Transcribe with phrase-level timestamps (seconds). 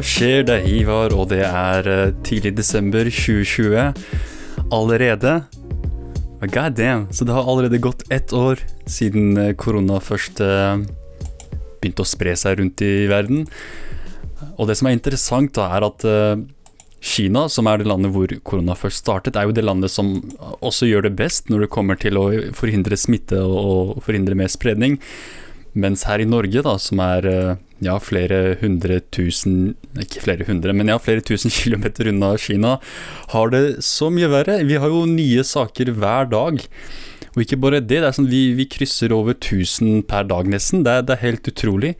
[0.00, 0.44] Skjer?
[0.48, 3.92] Det Ivar, og det er eh, tidlig desember 2020
[4.72, 5.32] allerede.
[6.40, 10.80] God damn, så det har allerede gått ett år siden eh, korona først eh,
[11.82, 13.44] begynte å spre seg rundt i verden.
[14.56, 16.06] Og det som er interessant, da, er at
[17.00, 20.18] Kina, som er det landet hvor korona først startet, er jo det landet som
[20.60, 24.98] også gjør det best når det kommer til å forhindre smitte og forhindre mer spredning.
[25.78, 30.74] Mens her i Norge, da, som er eh, ja, flere hundre tusen Ikke flere hundre,
[30.76, 32.78] men ja, flere tusen kilometer unna Kina,
[33.34, 34.60] har det så mye verre.
[34.66, 36.64] Vi har jo nye saker hver dag.
[37.36, 40.82] Og ikke bare det, det er sånn vi, vi krysser over 1000 per dag nesten.
[40.86, 41.94] Det er, det er helt utrolig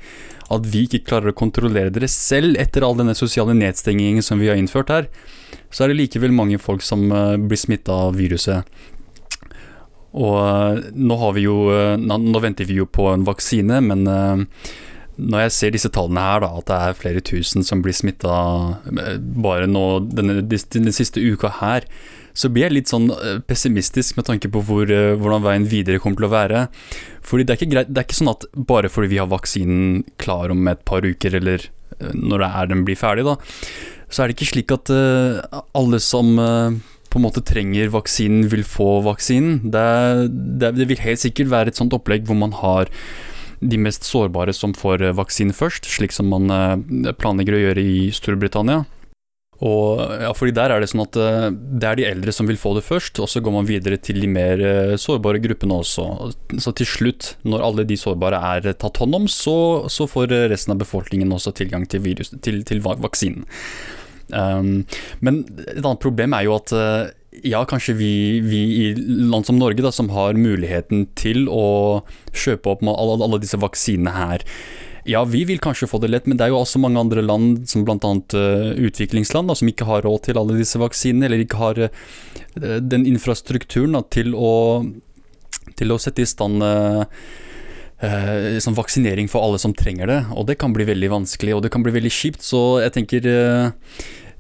[0.51, 4.51] at vi ikke klarer å kontrollere dere selv etter all denne sosiale nedstengingen som vi
[4.51, 5.07] har innført her.
[5.71, 8.67] Så er det likevel mange folk som eh, blir smitta av viruset.
[10.19, 14.71] Og eh, nå jo eh, nå, venter vi jo på en vaksine, men eh,
[15.21, 18.33] når jeg ser disse tallene her, da, at det er flere tusen som blir smitta
[19.37, 21.85] bare nå denne, den siste uka her,
[22.33, 23.11] så blir jeg litt sånn
[23.51, 26.63] pessimistisk med tanke på hvor, hvordan veien videre kommer til å være.
[27.27, 30.07] Fordi det er ikke greit, det er ikke sånn at bare fordi vi har vaksinen
[30.23, 31.67] klar om et par uker, eller
[32.15, 33.37] når det er den blir ferdig, da,
[34.09, 36.33] så er det ikke slik at alle som
[37.11, 39.59] på en måte trenger vaksinen, vil få vaksinen.
[39.75, 40.31] Det,
[40.63, 42.91] det, vil helt sikkert være et sånt opplegg hvor man har
[43.61, 47.85] de mest sårbare som får eh, vaksine først, slik som man eh, planlegger å gjøre
[47.85, 48.87] i Storbritannia.
[49.61, 52.61] Og ja, fordi der er det sånn at eh, det er de eldre som vil
[52.61, 54.65] få det først, og så går man videre til de mer
[55.01, 56.07] sårbare gruppene også.
[56.57, 59.59] Så til slutt, når alle de sårbare er tatt hånd om, så,
[59.93, 63.45] så får resten av befolkningen også tilgang til, virus, til, til vaksinen.
[64.33, 64.85] Um,
[65.25, 67.11] men et annet problem er jo at eh,
[67.47, 68.13] ja, kanskje vi,
[68.45, 68.85] vi i
[69.31, 72.03] land som Norge, da, som har muligheten til å
[72.35, 74.47] kjøpe opp alle, alle disse vaksinene her.
[75.09, 77.63] Ja, vi vil kanskje få det lett, men det er jo også mange andre land,
[77.71, 77.99] som bl.a.
[78.35, 82.81] Uh, utviklingsland, da, som ikke har råd til alle disse vaksinene, eller ikke har uh,
[82.83, 84.83] den infrastrukturen da, til, å,
[85.81, 87.07] til å sette i stand uh,
[88.01, 90.21] eh, sånn vaksinering for alle som trenger det.
[90.37, 93.29] Og det kan bli veldig vanskelig, og det kan bli veldig kjipt, så jeg tenker
[93.29, 93.71] eh,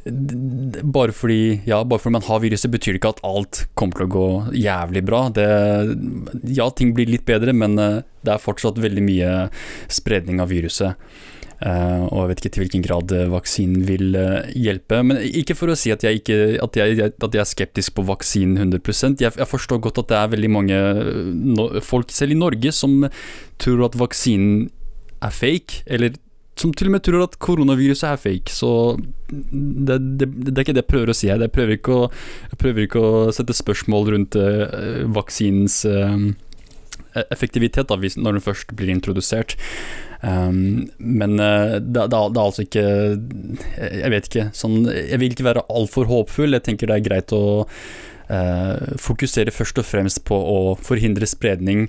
[0.05, 4.09] bare fordi, ja, bare fordi man har viruset, betyr det ikke at alt kommer til
[4.09, 5.27] å gå jævlig bra.
[5.34, 5.49] Det,
[6.56, 9.34] ja, ting blir litt bedre, men eh, det er fortsatt veldig mye
[9.93, 10.97] spredning av viruset.
[11.61, 15.03] Uh, og jeg vet ikke til hvilken grad eh, vaksinen vil uh, hjelpe.
[15.05, 18.05] Men ikke for å si at jeg, ikke, at jeg, at jeg er skeptisk på
[18.09, 20.78] vaksinen 100 jeg, jeg forstår godt at det er veldig mange
[21.37, 23.05] no, folk, selv i Norge, som
[23.61, 24.71] tror at vaksinen
[25.21, 26.17] er fake, eller
[26.59, 28.53] som til og med tror at koronaviruset er fake.
[28.53, 28.71] Så
[29.31, 31.31] det, det, det er ikke det jeg prøver å si.
[31.31, 32.11] Jeg prøver ikke å,
[32.61, 36.31] prøver ikke å sette spørsmål rundt uh, vaksinens uh,
[37.31, 39.56] effektivitet da, når den først blir introdusert.
[40.21, 42.82] Um, men eh, det, det, det er altså ikke
[43.81, 44.43] Jeg vet ikke.
[44.53, 46.53] Sånn, jeg vil ikke være altfor håpfull.
[46.59, 51.88] Jeg tenker det er greit å uh, fokusere først og fremst på å forhindre spredning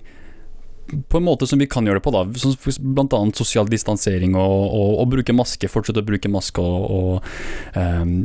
[1.09, 2.25] på en måte som vi kan gjøre det på, da.
[2.41, 5.69] Som blant annet sosial distansering og, og, og bruke maske.
[5.71, 8.15] Fortsette å bruke maske og, og um,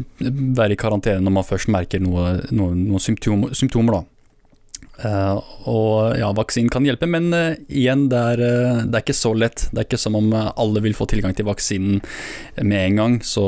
[0.56, 4.15] være i karantene når man først merker noe, noe, noen symptom, symptomer, da.
[4.96, 9.16] Eh, og ja, vaksinen kan hjelpe, men uh, igjen, det er, uh, det er ikke
[9.16, 9.66] så lett.
[9.68, 12.00] Det er ikke som om alle vil få tilgang til vaksinen
[12.62, 13.18] med en gang.
[13.26, 13.44] Så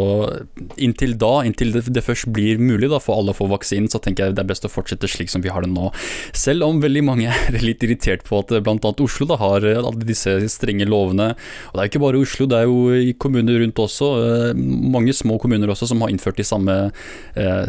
[0.76, 4.00] inntil da, inntil det, det først blir mulig da, for alle å få vaksinen, så
[4.02, 5.88] tenker jeg det er best å fortsette slik som vi har det nå.
[6.36, 8.94] Selv om veldig mange er litt irritert på at bl.a.
[9.08, 11.32] Oslo da, har alle disse strenge lovene.
[11.70, 14.10] Og det er jo ikke bare Oslo, det er jo i kommuner rundt også.
[14.58, 16.76] Mange små kommuner også som har innført de samme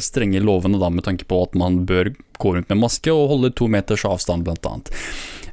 [0.04, 3.52] strenge lovene da, med tanke på at man bør gå rundt med maske og holde
[3.58, 4.92] to meters avstand, blant annet.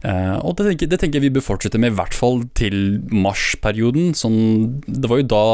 [0.06, 2.76] Uh, og det tenker, det tenker jeg vi bør fortsette med, i hvert fall til
[3.10, 4.12] marsperioden.
[4.18, 4.38] Sånn,
[4.86, 5.44] det var jo da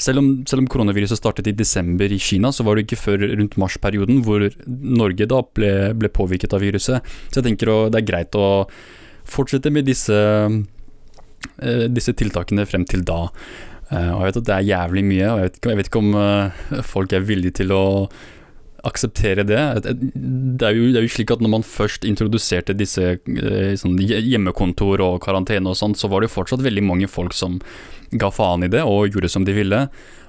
[0.00, 3.26] selv om, selv om koronaviruset startet i desember i Kina, så var det ikke før
[3.32, 7.12] rundt mars-perioden hvor Norge da ble, ble påvirket av viruset.
[7.28, 8.68] Så jeg tenker å, det er greit å
[9.28, 13.24] fortsette med disse, uh, disse tiltakene frem til da.
[13.90, 16.04] Uh, og jeg vet at det er jævlig mye, og jeg vet jeg vet ikke
[16.06, 17.84] om folk er villige til å
[18.86, 19.60] akseptere det.
[19.84, 23.98] Det er, jo, det er jo slik at når man først introduserte disse eh, sånn
[23.98, 27.58] hjemmekontor og karantene og sånt, så var det jo fortsatt veldig mange folk som
[28.14, 29.82] ga faen i det og gjorde som de ville.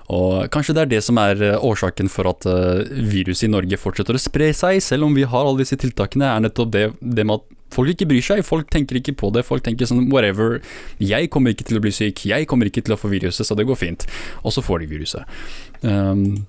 [0.10, 3.78] Og kanskje det er det som er eh, årsaken for at eh, viruset i Norge
[3.78, 7.28] fortsetter å spre seg, selv om vi har alle disse tiltakene, er nettopp det, det
[7.30, 8.42] med at folk ikke bryr seg.
[8.48, 9.46] Folk tenker ikke på det.
[9.46, 10.58] Folk tenker sånn whatever.
[10.98, 12.26] Jeg kommer ikke til å bli syk.
[12.26, 14.08] Jeg kommer ikke til å få viruset, så det går fint.
[14.42, 15.38] Og så får de viruset.
[15.86, 16.48] Um,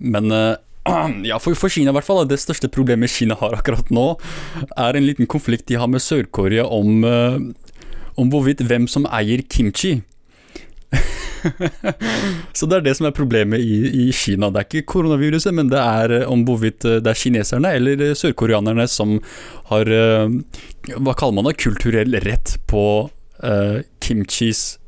[0.00, 0.32] men
[1.30, 4.06] ja, for, for Kina i hvert fall, det største problemet Kina har akkurat nå,
[4.74, 7.38] er en liten konflikt de har med Sør-Korea om, eh,
[8.18, 10.00] om hvorvidt hvem som eier kimchi.
[12.56, 14.50] så det er det som er problemet i, i, Kina.
[14.50, 18.04] Det er ikke koronaviruset, men det er eh, om hvorvidt eh, det er kineserne eller
[18.18, 19.18] sørkoreanerne som
[19.70, 21.58] har Hva kaller man det?
[21.62, 24.80] Kulturell rett på uh, kimchis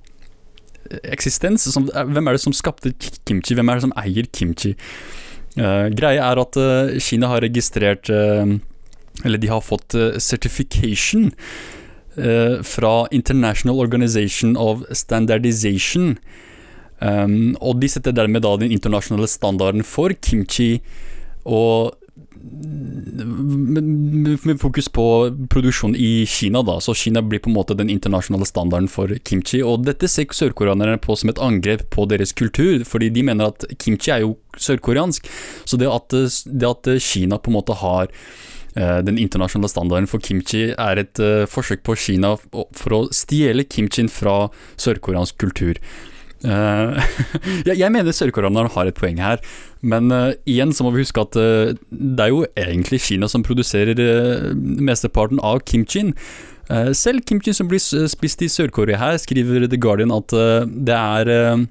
[1.06, 1.68] eksistens.
[1.70, 2.92] Som, hvem er det som skapte
[3.24, 3.54] kimchi?
[3.54, 4.74] Hvem er det som eier kimchi?
[5.54, 11.28] Uh, greia er at uh, Kina har registrert Eller de har fått certification
[12.18, 16.18] uh, fra International Organization of Standardization.
[16.98, 20.80] Um, og de setter dermed da den internasjonale standarden for kimchi,
[21.44, 21.94] og
[24.44, 25.06] med, fokus på
[25.50, 26.78] produksjon i Kina, da.
[26.80, 29.62] Så Kina blir på en måte den internasjonale standarden for kimchi.
[29.64, 33.64] Og dette ser sørkoreanerne på som et angrep på deres kultur, fordi de mener at
[33.78, 35.28] kimchi er jo sørkoreansk.
[35.64, 38.12] Så det at, det at Kina på en måte har
[38.74, 42.32] Eh, den internasjonale standarden for kimchi er et uh, forsøk på Kina
[42.74, 45.80] for å stjele kimchien fra sørkoreansk kultur.
[46.44, 49.38] Jeg, jeg mener sørkoreanerne har et poeng her,
[49.84, 54.00] men uh, igjen så må vi huske at det er jo egentlig Kina som produserer
[54.54, 56.14] mesteparten av kimchien.
[56.96, 61.66] selv kimchi som blir spist i Sør-Korea her, skriver The Guardian at det er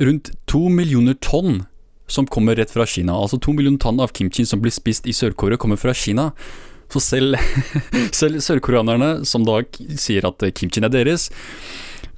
[0.00, 1.66] rundt to millioner tonn
[2.12, 3.14] som kommer rett fra Kina.
[3.16, 6.30] Altså to millioner tonn av kimchi som blir spist i Sør-Korea, kommer fra Kina.
[6.92, 7.38] Så selv,
[8.20, 9.62] selv sørkoreanerne, som da
[10.00, 11.30] sier at kimchien er deres,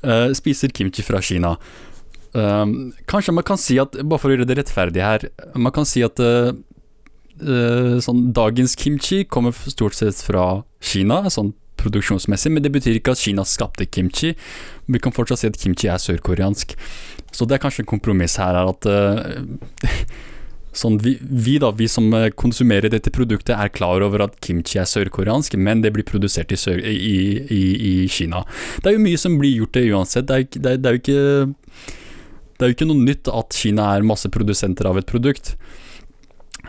[0.03, 1.55] uh, spiser kimchi fra Kina.
[2.35, 5.87] Um, kanskje man kan si at, bare for å gjøre det rettferdig her, man kan
[5.87, 12.65] si at uh, uh, sånn, dagens kimchi kommer stort sett fra Kina, sånn produksjonsmessig, men
[12.65, 14.33] det betyr ikke at Kina skapte kimchi.
[14.91, 16.75] Vi kan fortsatt si at kimchi er sørkoreansk.
[17.35, 19.95] Så det er kanskje en kompromiss her, er at uh,
[20.75, 22.11] sånn vi, vi, da, vi som
[22.41, 26.59] konsumerer dette produktet, er klar over at kimchi er sørkoreansk, men det blir produsert i,
[26.59, 28.43] sør, i, i, i, Kina.
[28.83, 30.27] Det er jo mye som blir gjort det uansett.
[30.31, 31.63] Det er, det, det er, jo ikke
[32.55, 35.55] det er jo ikke noe nytt at Kina er masse produsenter av et produkt.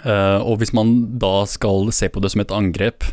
[0.04, 3.08] Uh, og hvis man da skal se på det som et angrep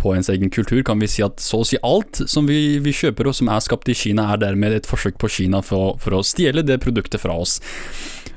[0.00, 2.94] på ens egen kultur, kan vi si at så å si alt som vi, vi
[2.96, 6.16] kjøper og som er skapt i Kina, er dermed et forsøk på Kina for, for
[6.16, 7.58] å stjele det produktet fra oss.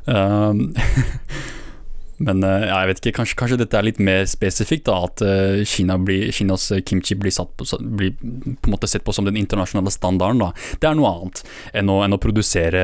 [0.03, 0.71] Um,
[2.21, 5.62] men ja, jeg vet ikke, kanskje, kanskje, dette er litt mer spesifikt, da, at uh,
[5.68, 7.68] Kina blir, Kinas kimchi blir, på,
[7.98, 10.44] blir, på, en måte sett på som den internasjonale standarden.
[10.44, 10.51] Da.
[10.81, 11.44] Det er noe annet
[11.74, 12.83] enn å, enn å produsere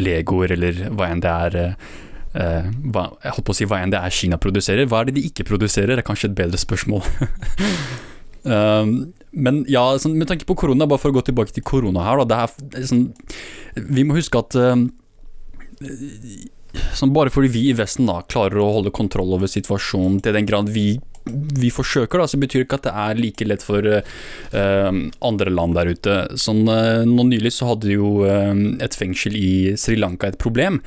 [0.00, 1.58] legoer eller hva enn det er.
[2.30, 4.88] Uh, hva, jeg holdt på å si hva enn det er Kina produserer.
[4.88, 7.04] Hva er det de ikke produserer, er kanskje et bedre spørsmål.
[8.40, 12.06] Um, men ja, sånn, med tanke på korona, bare for å gå tilbake til korona
[12.06, 13.10] her, da, er, sånn,
[13.76, 14.86] Vi må huske at um,
[16.96, 20.48] sånn, Bare fordi vi i Vesten da klarer å holde kontroll over situasjonen til den
[20.48, 24.92] grad vi, vi forsøker, da, så betyr ikke at det er like lett for uh,
[25.30, 26.20] andre land der ute.
[26.40, 29.50] Sånn, uh, nå nylig så hadde jo uh, et fengsel i
[29.80, 30.80] Sri Lanka et problem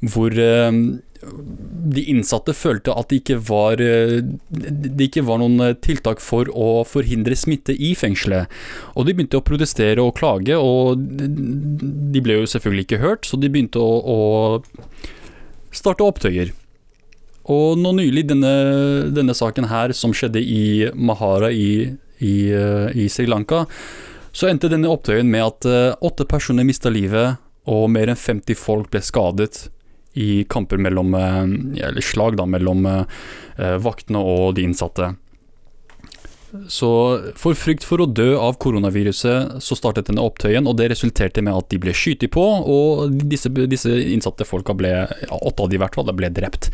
[0.00, 6.80] hvor de innsatte følte at det ikke var Det ikke var noen tiltak for å
[6.88, 8.48] forhindre smitte i fengselet.
[8.96, 13.36] Og de begynte å protestere og klage, og de ble jo selvfølgelig ikke hørt, så
[13.36, 14.16] de begynte å, å
[15.74, 16.52] starte opptøyer.
[17.50, 18.52] Og nå nylig, denne,
[19.14, 23.64] denne, saken her som skjedde i Mahara i, i, eh, i Sri Lanka,
[24.30, 28.90] så endte denne opptøyen med at åtte personer mista livet, og mer enn 50 folk
[28.92, 29.68] ble skadet
[30.18, 31.42] i kamper mellom eh,
[31.88, 35.12] Eller slag da, mellom eh, vaktene og de innsatte.
[36.70, 36.90] Så
[37.38, 41.54] for frykt for å dø av koronaviruset, så startet denne opptøyen, og det resulterte med
[41.54, 44.92] at de ble skutt på, og disse, disse, innsatte folka ble,
[45.30, 46.72] åtte av de i hvert fall, ble drept.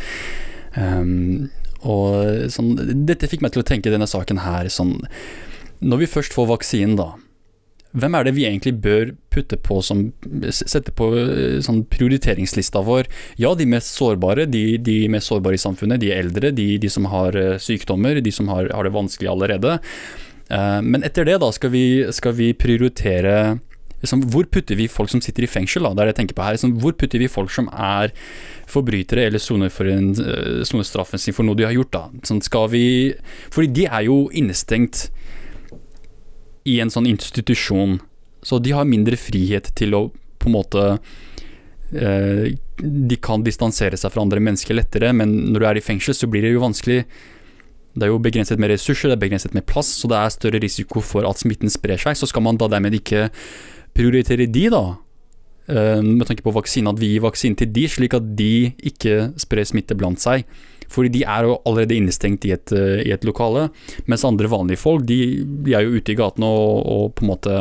[0.76, 1.48] Um,
[1.86, 2.74] og sånn,
[3.08, 4.98] dette fikk meg til å tenke denne saken her sånn
[5.80, 7.06] Når vi først får vaksinen, da,
[7.96, 10.06] hvem er det vi egentlig bør putte på som
[10.52, 13.08] Sette på eh, sånn prioriteringslista vår?
[13.40, 17.08] Ja, de mest sårbare, de, de mest sårbare i samfunnet, de eldre, de, de som
[17.12, 19.78] har eh, sykdommer, de som har, har det vanskelig allerede.
[20.46, 23.56] Uh, men etter det, da, skal vi, skal vi prioritere
[23.98, 25.90] liksom, Hvor putter vi folk som sitter i fengsel, da?
[25.90, 26.54] Det er det jeg tenker på her.
[26.54, 28.14] Liksom, hvor putter vi folk som er
[28.70, 32.04] forbrytere eller soner for en uh, straffen sin for noe de har gjort, da?
[32.28, 32.86] Sånn, skal vi
[33.50, 35.08] Fordi de er jo innestengt
[36.66, 37.98] i en sånn institusjon.
[38.46, 40.02] Så de har mindre frihet til å
[40.38, 40.82] på en måte
[41.96, 46.14] eh, De kan distansere seg fra andre mennesker lettere, men når du er i fengsel,
[46.14, 47.00] så blir det jo vanskelig.
[47.96, 50.60] Det er jo begrenset med ressurser, det er begrenset med plass, så det er større
[50.62, 52.18] risiko for at smitten sprer seg.
[52.18, 53.30] Så skal man da dermed ikke
[53.96, 54.84] prioritere de, da,
[55.72, 59.32] eh, med tanke på vaksine, at vi gir vaksine til de, slik at de ikke
[59.40, 60.44] sprer smitte blant seg.
[60.96, 63.68] Fordi de er jo allerede innestengt i et, eh, i et lokale.
[64.08, 65.20] Mens andre vanlige folk, de,
[65.66, 67.58] de er jo ute i gatene og, og, på en måte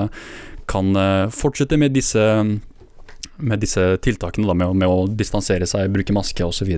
[0.72, 2.24] kan eh, fortsette med disse
[3.36, 6.70] med disse tiltakene, da, med, å- med å distansere seg, bruke maske osv.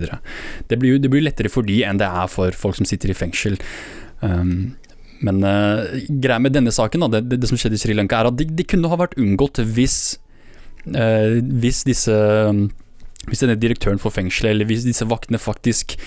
[0.68, 3.18] Det blir det blir lettere for de enn det er for folk som sitter i
[3.18, 3.60] fengsel.
[4.26, 4.72] Um,
[5.22, 8.32] men uh, greia med denne saken, da, det, det, som skjedde i Sri Lanka, er
[8.32, 10.00] at de, de kunne ha vært unngått hvis,
[10.90, 12.18] uh, hvis disse
[13.28, 15.98] Hvis denne direktøren for fengselet, eller hvis disse vaktene faktisk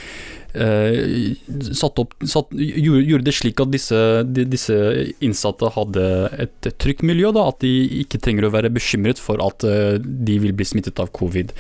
[0.55, 1.37] eh,
[1.77, 4.77] satt opp, satt, gjorde, gjorde det slik at disse, de, disse
[5.23, 6.07] innsatte hadde
[6.47, 7.73] et trygt miljø, da, at de
[8.03, 11.55] ikke trenger å være bekymret for at eh, de vil bli smittet av covid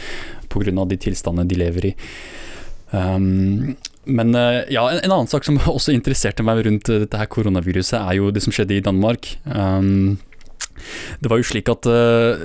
[0.50, 0.84] pga.
[0.84, 1.94] de tilstandene de lever i.
[2.90, 3.76] Um,
[4.10, 8.00] men eh, ja, en, en annen sak som også interesserte meg rundt dette her koronaviruset,
[8.00, 9.36] er jo det som skjedde i Danmark.
[9.44, 10.18] Um,
[11.20, 12.44] det var jo slik at eh,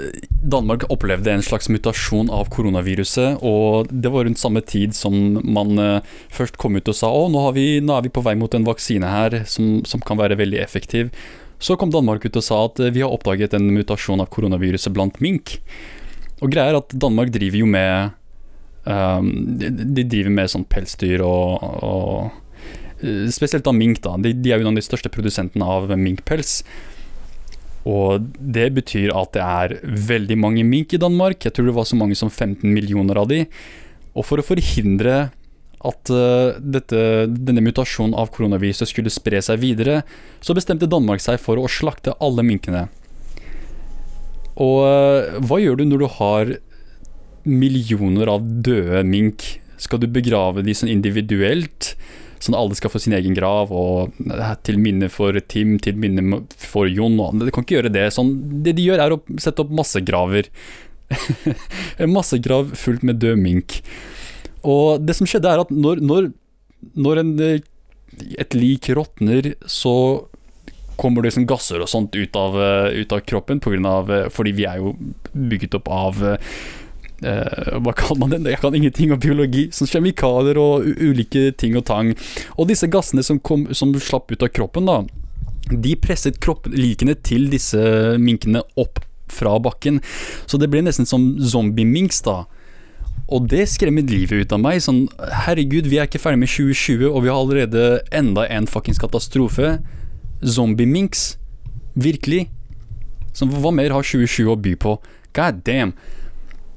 [0.56, 5.80] Danmark opplevde en slags mutasjon av koronaviruset, og det var rundt samme tid som man
[5.82, 8.68] eh, først kom ut og sa å, nå, nå er vi på vei mot en
[8.68, 11.12] vaksine her som, som kan være veldig effektiv.
[11.60, 15.22] Så kom Danmark ut og sa at vi har oppdaget en mutasjon av koronaviruset blant
[15.24, 15.58] mink.
[16.44, 18.16] Og greia er at Danmark driver jo med
[18.84, 22.66] um, de driver med sånn pelsdyr og, og
[23.02, 24.18] eh, Spesielt av mink, da.
[24.22, 26.60] De, de er jo en av de største produsentene av minkpels.
[27.86, 29.76] Og det betyr at det er
[30.10, 31.46] veldig mange mink i Danmark.
[31.46, 33.44] Jeg tror det var så mange som 15 millioner av de.
[34.18, 35.28] Og for å forhindre
[35.86, 40.02] at eh, dette, denne mutasjonen av koronaviruset skulle spre seg videre,
[40.42, 42.88] så bestemte Danmark seg for å slakte alle minkene.
[44.56, 46.56] Og eh, hva gjør du når du har
[47.46, 49.46] millioner av døde mink?
[49.78, 51.94] Skal du begrave de sånn individuelt?
[52.44, 56.42] Sånn alle skal få sin egen grav, og eh, til minne for Tim, til minne
[56.60, 57.18] for Jon.
[57.40, 58.10] De kan ikke gjøre det.
[58.16, 60.52] Sånn, det de gjør, er å sette opp massegraver.
[62.02, 63.80] en massegrav fullt med død mink.
[64.66, 66.32] Og det som skjedde, er at når, når,
[66.98, 67.60] når en, eh,
[68.42, 69.96] et lik råtner, så
[70.96, 74.68] kommer det liksom gasser og sånt ut av, eh, ut av kroppen, av, fordi vi
[74.68, 74.96] er jo
[75.32, 76.26] bygget opp av
[77.24, 78.56] eh, hva kaller man det?
[78.56, 79.68] Jeg kan ingenting om biologi.
[79.76, 82.14] Sånn kjemikalier og ulike ting og tang.
[82.58, 85.04] Og disse gassene som, kom, som slapp ut av kroppen, da,
[85.72, 87.80] de presset kropplikene til disse
[88.22, 90.02] minkene opp fra bakken.
[90.46, 92.44] Så det ble nesten som zombie-minks, da.
[93.26, 94.84] Og det skremmer livet ut av meg.
[94.86, 95.06] Sånn,
[95.46, 99.80] herregud, vi er ikke ferdig med 2020, og vi har allerede enda en fuckings katastrofe.
[100.46, 101.34] Zombie-minks.
[101.96, 102.46] Virkelig.
[103.36, 105.00] Så hva mer har 2020 å by på?
[105.36, 105.96] God damn.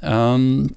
[0.02, 0.68] Um,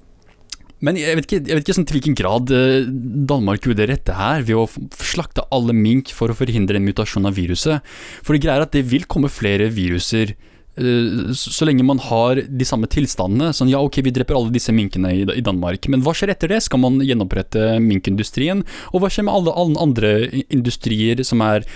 [0.82, 2.88] men jeg vet ikke, jeg vet ikke sånn til hvilken grad eh,
[3.30, 7.28] Danmark gjorde det rette her, ved å slakte alle mink for å forhindre en mutasjon
[7.28, 7.86] av viruset.
[8.26, 12.42] For det greia er at det vil komme flere viruser eh, så lenge man har
[12.42, 13.52] de samme tilstandene.
[13.54, 16.50] Sånn ja, ok, vi dreper alle disse minkene i, i Danmark, men hva skjer etter
[16.50, 16.64] det?
[16.66, 18.66] Skal man gjenopprette minkindustrien?
[18.90, 20.16] Og hva skjer med alle, alle andre
[20.48, 21.68] industrier som er,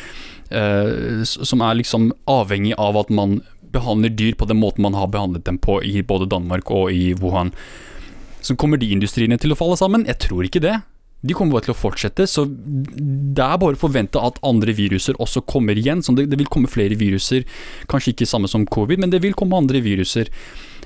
[0.50, 3.38] eh, som er liksom avhengig av at man
[3.76, 7.12] behandler dyr på den måten man har behandlet dem på i både Danmark og i
[7.20, 7.54] Wuhan?
[8.40, 10.06] Så kommer de industriene til å falle sammen?
[10.08, 10.78] Jeg tror ikke det.
[11.26, 15.16] De kommer bare til å fortsette, så det er bare å forvente at andre viruser
[15.22, 16.04] også kommer igjen.
[16.04, 17.46] Det, det vil komme flere viruser,
[17.90, 20.30] kanskje ikke samme som covid, men det vil komme andre viruser.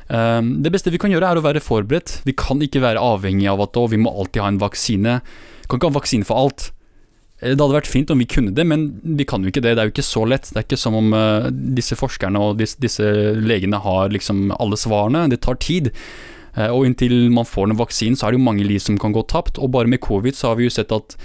[0.08, 2.20] Um, det beste vi kan gjøre er å være forberedt.
[2.26, 5.18] Vi kan ikke være avhengig av at vi må alltid ha en vaksine.
[5.64, 6.70] Vi kan ikke ha vaksine for alt.
[7.40, 9.74] Eh, Det hadde vært fint om vi kunne det, men vi kan jo ikke det.
[9.76, 10.50] Det er jo ikke så lett.
[10.50, 13.04] Det er ikke som om eh, disse forskerne og disse, disse
[13.36, 15.28] legene har liksom alle svarene.
[15.32, 15.92] Det tar tid.
[16.56, 19.14] Eh, og inntil man får den vaksinen, så er det jo mange liv som kan
[19.16, 19.58] gå tapt.
[19.58, 21.16] Og bare med covid så har vi jo sett at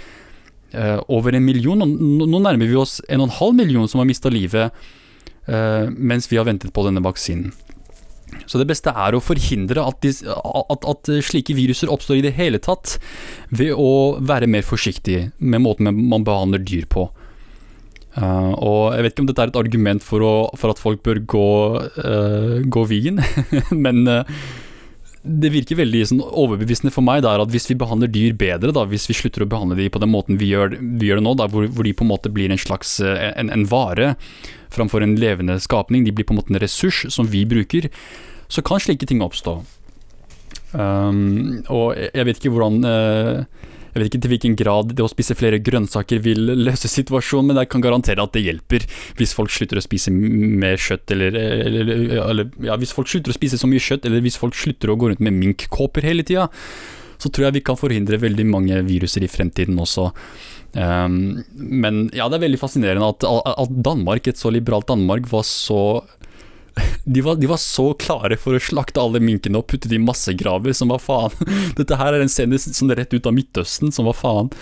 [1.08, 4.28] over en million, nå nærmer vi oss en og en halv million som har mista
[4.28, 4.74] livet
[5.46, 7.54] mens vi har ventet på denne vaksinen.
[8.46, 12.34] Så det beste er å forhindre at, de, at, at slike viruser oppstår i det
[12.38, 12.96] hele tatt,
[13.54, 17.08] ved å være mer forsiktig med måten man behandler dyr på.
[18.16, 21.02] Uh, og jeg vet ikke om dette er et argument for, å, for at folk
[21.04, 21.48] bør gå,
[22.00, 23.20] uh, gå vegan,
[23.84, 24.38] men eh,
[25.26, 28.86] det virker veldig sånn, overbevisende for meg der at hvis vi behandler dyr bedre, da,
[28.88, 31.34] hvis vi slutter å behandle dem på den måten vi gjør, vi gjør det nå,
[31.40, 34.14] da, hvor, hvor de på en måte blir en slags eh, en, en vare
[34.74, 37.88] framfor en levende skapning, de blir på en måte en ressurs som vi bruker,
[38.48, 39.58] så kan slike ting oppstå.
[40.76, 45.08] Um, og jeg vet ikke hvordan eh, Jeg vet ikke til hvilken grad det å
[45.08, 48.84] spise flere grønnsaker vil løse situasjonen, men jeg kan garantere at det hjelper
[49.16, 53.38] hvis folk slutter å spise mer kjøtt, eller, eller, eller ja, hvis folk slutter å
[53.38, 56.50] spise så mye kjøtt, eller hvis folk slutter å gå rundt med minkkåper hele tida,
[57.16, 60.10] så tror jeg vi kan forhindre veldig mange viruser i fremtiden også.
[60.76, 65.48] Um, men ja, det er veldig fascinerende at, at Danmark, et så liberalt Danmark, var
[65.48, 65.80] så
[67.04, 70.02] de var, de var, så klare for å slakte alle minkene og putte de i
[70.02, 71.32] massegraver, som var faen.
[71.78, 74.52] Dette her er en scene som er rett ut av Midtøsten, som var faen.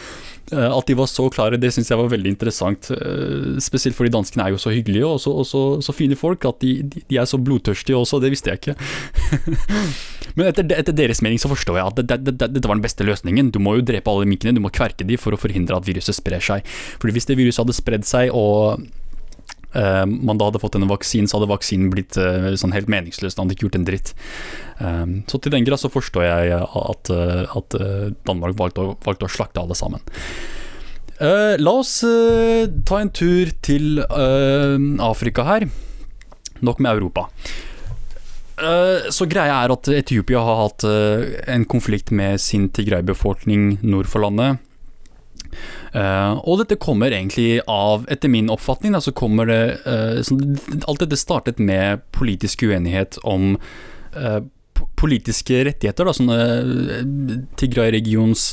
[0.52, 2.90] Eh, at de var så klare, det syns jeg var veldig interessant.
[2.92, 6.44] Eh, spesielt fordi danskene er jo så hyggelige og så, og så, så fine folk
[6.48, 8.76] at de, de, er så blodtørstige også, det visste jeg ikke.
[10.36, 12.84] Men etter, etter, deres mening så forstår jeg at dette det, det, dette var den
[12.84, 13.52] beste løsningen.
[13.54, 16.18] Du må jo drepe alle minkene, du må kverke de for å forhindre at viruset
[16.18, 16.66] sprer seg.
[17.00, 18.84] Fordi hvis det viruset hadde spredd seg og
[19.74, 23.34] man da hadde fått en vaksine, så hadde vaksinen blitt uh, sånn helt meningsløs.
[23.34, 24.12] Den hadde ikke gjort en dritt.
[24.78, 27.78] Um, så til den grad så forstår jeg at, at
[28.26, 30.04] Danmark valgte å, valgte å, slakte alle sammen.
[31.18, 34.02] Uh, la oss ta en tur til
[35.02, 35.68] Afrika her.
[36.64, 37.28] Nok med Europa.
[39.10, 40.84] Så greia er at Etiopia har hatt
[41.50, 44.62] en konflikt med sin Tigray-befolkning nord for landet.
[45.94, 50.36] Uh, og dette kommer egentlig av, etter min oppfatning, da, så kommer det uh, så
[50.88, 53.54] Alt dette startet med politisk uenighet om
[54.16, 54.40] uh,
[54.98, 58.48] politiske rettigheter, da, sånn Tigray-regions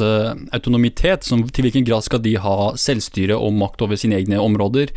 [0.54, 1.26] autonomitet.
[1.26, 4.92] Som, til hvilken grad skal de ha selvstyre og makt over sine egne områder?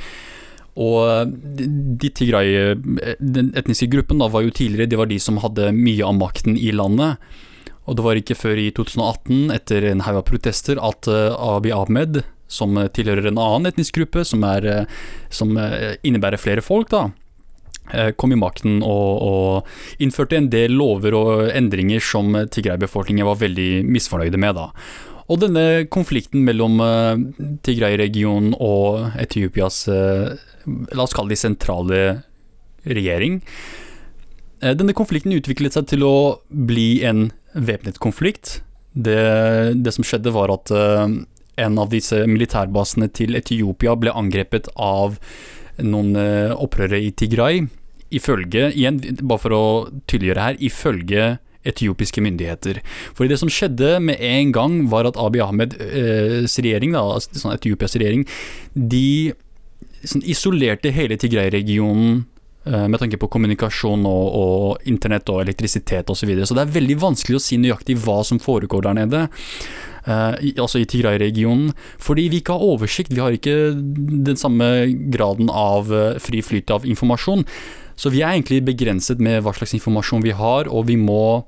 [0.75, 2.75] Og de Tigray,
[3.20, 6.58] den etniske gruppen, da, var jo tidligere de var de som hadde mye av makten
[6.58, 7.23] i landet.
[7.84, 12.22] Og det var ikke før i 2018, etter en haug av protester, at Abiy Ahmed,
[12.54, 17.08] som tilhører en annen etnisk gruppe, som, er, eh, som eh, innebærer flere folk, da,
[17.92, 19.72] eh, kom i makten og, og,
[20.02, 24.60] innførte en del lover og endringer som Tigray-befolkningen var veldig misfornøyde med.
[24.60, 24.70] da.
[25.32, 26.76] Og denne konflikten mellom
[27.64, 32.00] Tigray-regionen og Etiopias la oss kalle det sentrale
[32.84, 33.38] regjering
[34.60, 36.16] Denne konflikten utviklet seg til å
[36.52, 38.61] bli en væpnet konflikt.
[38.94, 39.18] Det,
[39.80, 40.70] det, som skjedde, var at
[41.61, 45.18] en av disse militærbasene til Etiopia ble angrepet av
[45.82, 47.64] noen eh, opprørere i Tigray.
[48.14, 49.64] Ifølge, igjen, bare for å
[50.11, 51.30] tydeliggjøre her, ifølge
[51.64, 52.82] etiopiske myndigheter.
[53.17, 57.40] For det som skjedde med en gang, var at Abiy Ahmeds eh, regjering, da, altså
[57.40, 58.26] sånn Etiopias regjering,
[58.75, 59.32] de
[60.04, 62.30] sånn, isolerte hele Tigray-regionen eh,
[62.64, 66.22] med tanke på kommunikasjon og, og internett og elektrisitet osv.
[66.24, 66.46] Så, videre.
[66.48, 69.26] så det er veldig vanskelig å si nøyaktig hva som foregår der nede
[70.08, 71.72] uh, i, altså i Tigray-regionen.
[72.02, 74.70] Fordi vi ikke har oversikt, vi har ikke den samme
[75.12, 77.46] graden av uh, fri flyt av informasjon.
[77.96, 81.44] Så vi er egentlig begrenset med hva slags informasjon vi har, og vi må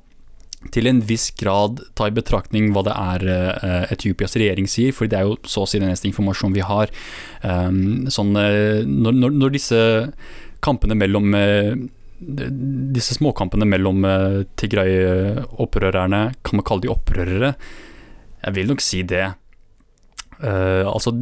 [0.72, 5.10] til en viss grad ta i betraktning hva det er uh, Etiopias regjering sier, for
[5.10, 6.90] det er jo så å si den eneste informasjonen vi har.
[7.42, 9.80] Um, sånn, når, når, når, disse
[10.66, 11.72] kampene mellom uh,
[12.96, 14.06] disse småkampene mellom
[14.56, 17.50] Tigray-opprørerne, kan man kalle de opprørere,
[18.40, 19.26] jeg vil nok si det.
[20.40, 21.12] Uh, altså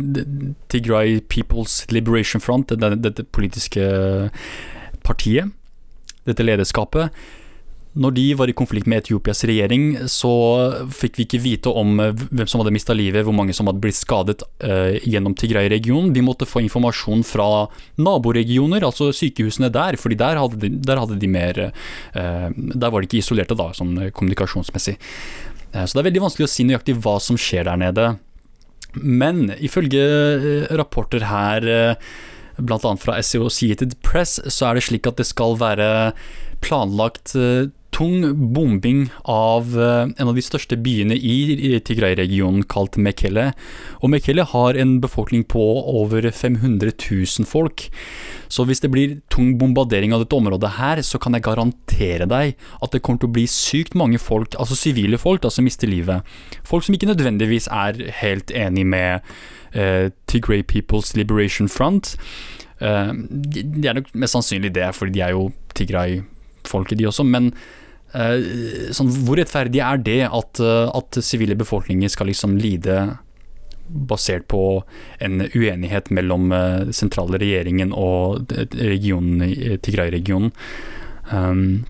[0.71, 3.83] Tigray People's Liberation Front, dette, dette politiske
[5.03, 5.51] partiet,
[6.27, 7.11] dette lederskapet
[7.95, 10.33] når de var i konflikt med Etiopias regjering, så
[10.91, 13.99] fikk vi ikke vite om hvem som hadde mista livet, hvor mange som hadde blitt
[13.99, 16.11] skadet uh, gjennom Tigray-regionen.
[16.17, 17.49] Vi måtte få informasjon fra
[18.03, 22.99] naboregioner, altså sykehusene der, fordi der hadde de, der hadde de mer uh, Der var
[22.99, 24.99] de ikke isolerte, da, sånn kommunikasjonsmessig.
[25.71, 28.13] Uh, så det er veldig vanskelig å si nøyaktig hva som skjer der nede.
[28.95, 31.95] Men ifølge eh, rapporter her, eh,
[32.57, 32.97] bl.a.
[33.01, 35.89] fra Associated Press, så er det slik at det skal være
[36.65, 37.35] planlagt
[37.95, 43.53] tung bombing av eh, en av de største byene i Tigray-regionen, kalt Mekele.
[44.03, 45.63] Og Mekele har en befolkning på
[45.95, 47.87] over 500 000 folk.
[48.51, 52.57] Så hvis det blir tung bombardering av dette området her, så kan jeg garantere deg
[52.83, 55.91] at det kommer til å bli sykt mange folk, altså sivile folk, da, som mister
[55.91, 56.27] livet.
[56.67, 59.23] Folk som ikke nødvendigvis er helt enig med
[59.73, 62.17] eh, Tigray People's Liberation Front.
[62.83, 67.27] Eh, det er nok mest sannsynlig det, fordi de er jo Tigray-folket, de også.
[67.27, 67.53] men
[68.15, 73.19] sånn, hvor rettferdig er det at, eh, at sivile befolkninger skal liksom lide
[73.85, 74.83] basert på
[75.21, 79.43] en uenighet mellom uh, sentrale regjeringen og regionen,
[79.85, 80.55] Tigray-regionen.
[81.29, 81.85] Um,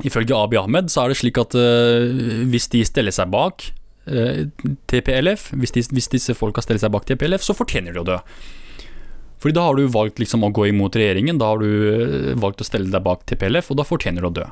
[0.00, 2.06] ifølge Abiy Ahmed så er det slik at uh,
[2.48, 3.66] hvis de steller seg bak
[4.08, 4.46] uh,
[4.88, 8.18] TPLF, hvis, de, hvis, disse folka steller seg bak TPLF, så fortjener de å dø.
[9.44, 12.70] Fordi da har du valgt liksom å gå imot regjeringen, da har du valgt å
[12.70, 14.48] stelle deg bak TPLF, og da fortjener du å dø.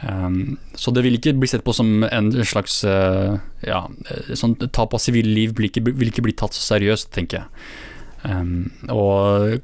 [0.00, 3.36] Um, så det vil ikke bli sett på som en slags uh,
[3.66, 7.42] ja, eh, sånn tap av sivile liv vil vil ikke, bli tatt så seriøst, tenker
[7.42, 7.68] jeg.
[8.24, 9.60] Um, og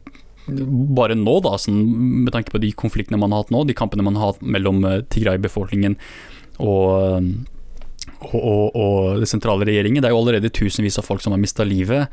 [0.97, 1.81] bare nå, da, sånn,
[2.27, 4.85] med tanke på de konfliktene man har hatt nå, de kampene man har hatt mellom
[4.87, 5.97] uh, Tigray-befolkningen
[6.63, 7.33] og,
[8.21, 11.43] og, og, og, det sentrale regjeringen, det er jo allerede tusenvis av folk som har
[11.43, 12.13] mista livet.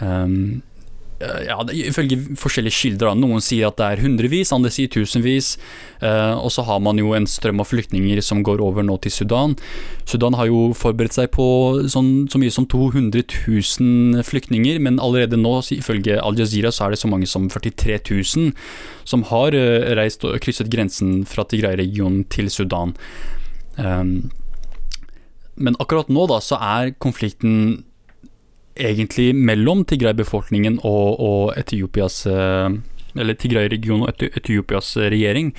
[0.00, 0.75] Um, eh,
[1.20, 3.14] ja, Ifølge forskjellige kilder.
[3.16, 5.54] Noen sier at det er hundrevis, andre sier tusenvis.
[6.04, 9.14] Eh, og så har man jo en strøm av flyktninger som går over nå til
[9.14, 9.56] Sudan.
[10.04, 11.46] Sudan har jo forberedt seg på
[11.92, 16.94] sånn, så mye som 200 000 flyktninger, men allerede nå, ifølge Al Jazeera, så er
[16.94, 18.52] det så mange som 43 000
[19.08, 22.96] som har eh, reist og krysset grensen fra Tigray-regionen til Sudan.
[23.76, 24.28] Um,
[25.56, 27.84] men akkurat nå da, så er konflikten
[28.76, 32.70] egentlig mellom Tigray-befolkningen og, og, Etiopias eh,
[33.16, 35.54] Eller Tigray-regionen og Etiopias regjering.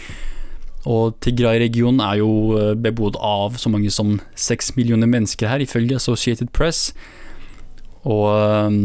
[0.87, 5.97] Og Tigray-regionen er jo eh, bebodd av så mange som seks millioner mennesker her, ifølge
[5.97, 6.93] Associated Press.
[8.07, 8.77] Og uh,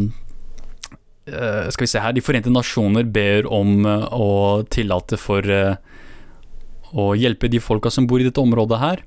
[1.70, 7.60] skal vi se her De forente nasjoner ber om å tillate for å hjelpe de
[7.62, 9.04] folka som bor i dette området her.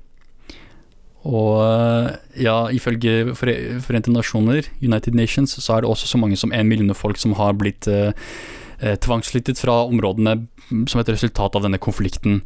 [1.26, 2.12] Og eh,
[2.46, 6.94] ja, ifølge Forente nasjoner, United Nations, så er det også så mange som en million
[6.94, 8.14] folk som har blitt eh,
[9.02, 10.38] tvangsflyttet fra områdene
[10.90, 12.42] som et resultat av denne konflikten.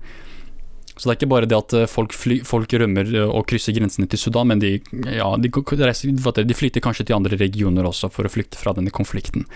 [1.00, 4.20] Så det er ikke bare det at folk, fly, folk rømmer og krysser grensene til
[4.20, 4.74] Sudan, men de,
[5.08, 9.46] ja, de, de flytter kanskje til andre regioner også for å flykte fra denne konflikten.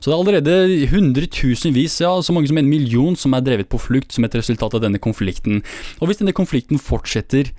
[0.00, 0.54] Så det er allerede
[0.88, 4.78] hundretusenvis, ja, så mange som en million, som er drevet på flukt som et resultat
[4.78, 5.60] av denne konflikten.
[6.00, 7.52] Og hvis denne konflikten fortsetter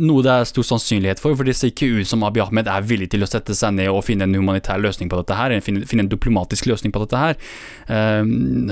[0.00, 2.84] noe det er stor sannsynlighet for, for det ser ikke ut som Abiy Ahmed er
[2.86, 5.86] villig til å sette seg ned og finne en humanitær løsning på dette her, finne,
[5.88, 7.40] finne en diplomatisk løsning på dette her.
[7.88, 8.22] Uh,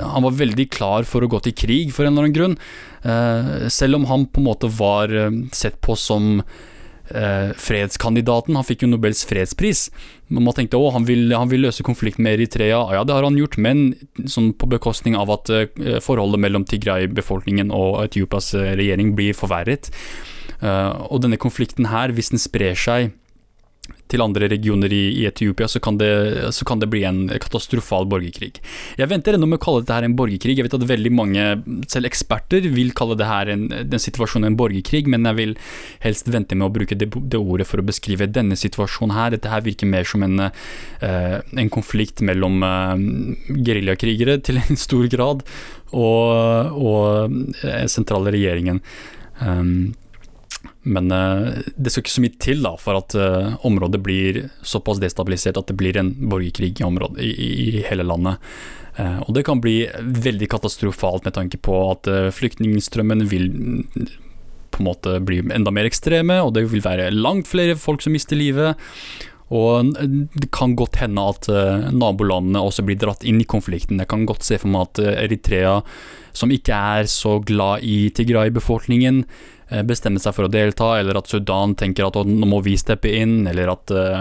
[0.03, 2.59] han var veldig klar for å gå til krig, for en eller annen grunn.
[3.05, 6.45] Uh, selv om han på en måte var uh, sett på som
[7.05, 8.57] fredskandidaten.
[8.57, 9.91] Han fikk jo Nobels fredspris.
[10.33, 12.79] Man tenkte å, han vil, han vil løse konflikten med Eritrea.
[12.97, 13.91] Ja, det har han gjort, men
[14.25, 15.53] sånn på bekostning av at
[16.01, 19.93] forholdet mellom Tigray-befolkningen og Etiopias regjering blir forverret.
[20.65, 23.13] Eh, og denne konflikten her, hvis den sprer seg
[24.09, 26.09] til andre regioner i, i Etiopia, så kan, det,
[26.57, 28.61] så kan, det, bli en katastrofal borgerkrig.
[29.01, 30.57] Jeg venter ennå med å kalle dette her en borgerkrig.
[30.57, 31.47] Jeg vet at veldig mange,
[31.91, 35.57] selv eksperter, vil kalle det en, den situasjonen en borgerkrig, men jeg vil
[36.05, 39.35] helst vente med å bruke det, det ordet for å beskrive denne situasjonen her.
[39.35, 42.95] Dette her virker mer som en, uh, en konflikt mellom uh,
[43.49, 45.45] geriljakrigere til en stor grad
[45.93, 47.53] og, og
[47.91, 48.81] sentrale regjeringen.
[49.41, 49.93] Um,
[50.85, 55.01] men uh, det skal ikke så mye til da, for at uh, området blir såpass
[55.03, 57.33] destabilisert at det blir en borgerkrig i, området, i,
[57.81, 58.43] i hele landet.
[58.99, 63.49] Uh, og det kan bli veldig katastrofalt med tanke på at flyktningstrømmen vil
[64.75, 68.15] på en måte bli enda mer ekstreme, og det vil være langt flere folk som
[68.15, 68.77] mister livet.
[69.55, 71.47] Og det kan godt hende at
[71.95, 74.01] nabolandene også blir dratt inn i konflikten.
[74.03, 75.77] Jeg kan godt se for meg at Eritrea,
[76.35, 79.25] som ikke er så glad i Tigray-befolkningen,
[79.65, 83.09] Bestemmer bestemme seg for å delta, eller at Sudan tenker at nå må vi steppe
[83.09, 84.21] inn, eller at uh,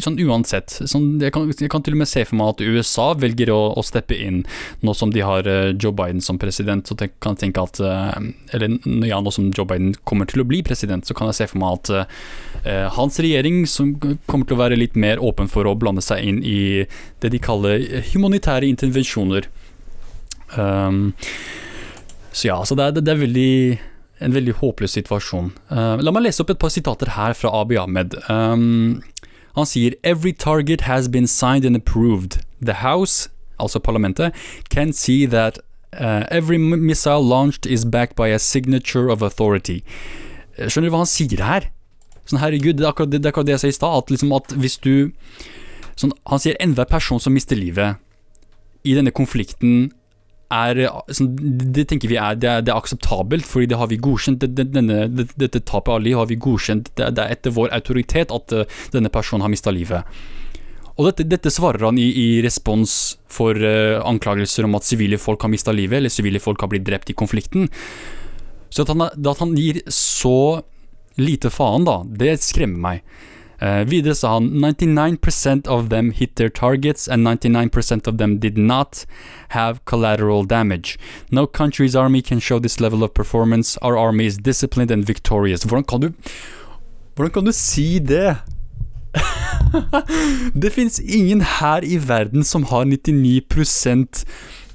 [0.00, 0.70] Sånn uansett.
[0.86, 3.58] Sånn, jeg, kan, jeg, kan, til og med se for meg at USA velger å,
[3.74, 4.44] å steppe inn,
[4.86, 6.86] nå som de har uh, Joe Biden som president.
[6.86, 8.14] Så jeg kan tenke at uh,
[8.54, 11.50] Eller ja, nå som Joe Biden kommer til å bli president, så kan jeg se
[11.50, 15.74] for meg at hans regjering, som kommer til å være litt mer åpen for å
[15.76, 16.86] blande seg inn i
[17.20, 17.82] det de kaller
[18.14, 19.50] humanitære intervensjoner.
[20.56, 21.14] Um,
[22.34, 23.54] så ja, så det er, det er veldig
[24.24, 25.50] en veldig håpløs situasjon.
[25.70, 28.16] Uh, la meg lese opp et par sitater her fra Abiy Ahmed.
[28.30, 29.02] Um,
[29.54, 32.40] han sier Every target has been signed and approved.
[32.64, 33.28] The House,
[33.58, 34.34] altså parlamentet,
[34.70, 35.58] can see that
[35.92, 39.82] uh, every missile launched is backed by a signature of authority.
[40.56, 41.68] Eh, skjønner du hva han sier her?
[42.24, 43.98] Sånn, herregud, det er akkurat det, det, er akkurat det jeg sa i stad.
[43.98, 44.94] At, liksom, at hvis du
[45.94, 48.00] sånn, Han sier enhver person som mister livet
[48.84, 49.92] i denne konflikten
[50.52, 50.80] er
[51.14, 51.34] sånn,
[51.74, 54.44] Det tenker vi er, det er, det er, akseptabelt, fordi det har vi godkjent.
[54.54, 56.92] Denne, dette tapet av liv har vi godkjent.
[56.94, 60.04] Det, det, er etter vår autoritet at uh, denne personen har mista livet.
[60.94, 65.42] Og dette, dette, svarer han i, i respons for uh, anklagelser om at sivile folk
[65.42, 67.70] har mista livet, eller sivile folk har blitt drept i konflikten.
[68.70, 70.62] Så at han, at han gir så
[71.20, 73.24] lite faen, da, det skremmer meg.
[73.62, 78.58] Uh, videre sa han 99% of them hit their targets and 99% of them did
[78.58, 79.06] not
[79.48, 80.98] have collateral damage.
[81.30, 83.78] No country's army can show this level of performance.
[83.82, 85.64] Our army is disciplined and victorious.
[85.64, 86.12] Hvordan kan du,
[87.14, 88.36] hvordan kan du si det?
[90.62, 93.40] det fins ingen her i verden som har 99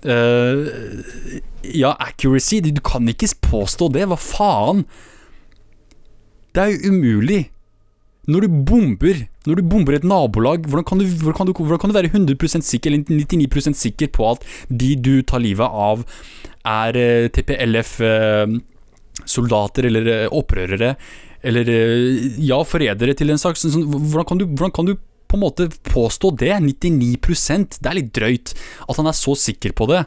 [0.05, 0.67] uh, eh,
[1.61, 2.59] ja, accuracy.
[2.61, 4.07] Du kan ikke påstå det.
[4.07, 4.85] Hva faen?
[6.55, 7.49] Det er jo umulig.
[8.29, 9.15] Når du bomber
[9.47, 12.13] Når du bomber et nabolag, hvordan kan du, hvordan kan du, hvordan kan du være
[12.13, 14.39] 100% sikker eller 99% sikker på at
[14.69, 16.05] de du tar livet av,
[16.69, 20.95] er eh, TPLF-soldater eh, eller eh, opprørere?
[21.39, 21.63] Eller
[22.43, 23.55] ja, forrædere til en sak?
[23.57, 24.93] sånn, hvordan, kan du, hvordan kan du
[25.29, 26.55] på en måte påstå det.
[26.65, 28.55] 99% Det er litt drøyt
[28.89, 30.03] at han er så sikker på det.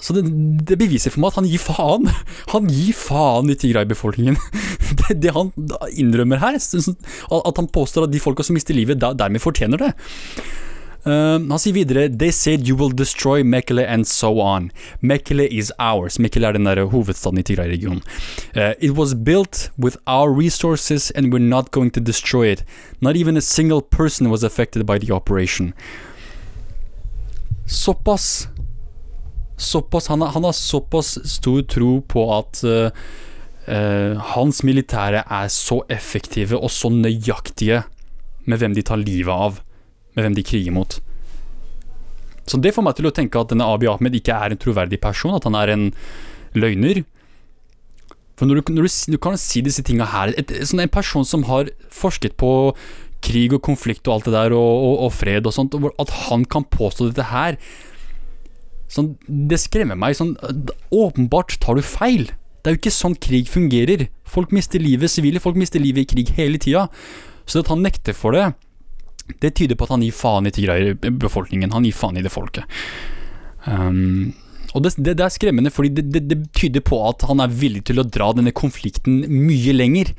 [0.00, 0.24] Så det,
[0.64, 2.08] det, beviser for meg at han gir faen.
[2.54, 4.38] Han gir faen i Tigray-befolkningen.
[4.92, 5.48] Det, det, han
[5.96, 9.88] innrømmer her, at han påstår at de folka som mister livet, dermed fortjener det.
[11.02, 14.70] Uh, han sier videre They said you will destroy Mekele and so on.
[15.00, 16.20] Mekele is ours.
[16.22, 18.04] Mekele er den der hovedstaden i Tigray-regionen.
[18.54, 22.64] Uh, it was built with our resources and we're not going to destroy it.
[23.00, 25.72] Not even a single person was affected by the operation.
[27.66, 28.48] Såpass
[29.56, 32.90] såpass, han, han, har såpass stor tro på at uh,
[34.34, 37.84] hans militære er så effektive og så nøyaktige
[38.50, 39.60] med hvem de tar livet av,
[40.16, 40.98] med hvem de kriger mot.
[42.46, 44.98] Så det får meg til å tenke at denne Abiy Ahmed ikke er en troverdig
[45.02, 45.84] person, at han er en
[46.58, 47.04] løgner.
[48.36, 51.26] For når du, når du, du kan si disse tinga her et, sånn En person
[51.28, 52.72] som har forsket på
[53.22, 56.46] krig og konflikt og alt det der, og, og, og fred og sånt, at han
[56.50, 57.58] kan påstå dette her
[58.92, 60.16] Sånn, det skremmer meg.
[60.18, 60.34] Sånn,
[60.92, 62.28] åpenbart tar du feil.
[62.62, 64.06] Det er jo ikke sånn krig fungerer.
[64.28, 66.86] Folk mister livet, sivile folk mister livet i krig hele tida.
[67.48, 68.52] Så at han nekter for det,
[69.42, 71.72] det tyder på at han gir faen i Tigray-befolkningen.
[71.74, 72.68] Han gir faen i det folket.
[73.66, 74.32] Um,
[74.72, 77.84] og det, det, det, er skremmende, fordi det, det, tyder på at han er villig
[77.88, 80.12] til å dra denne konflikten mye lenger.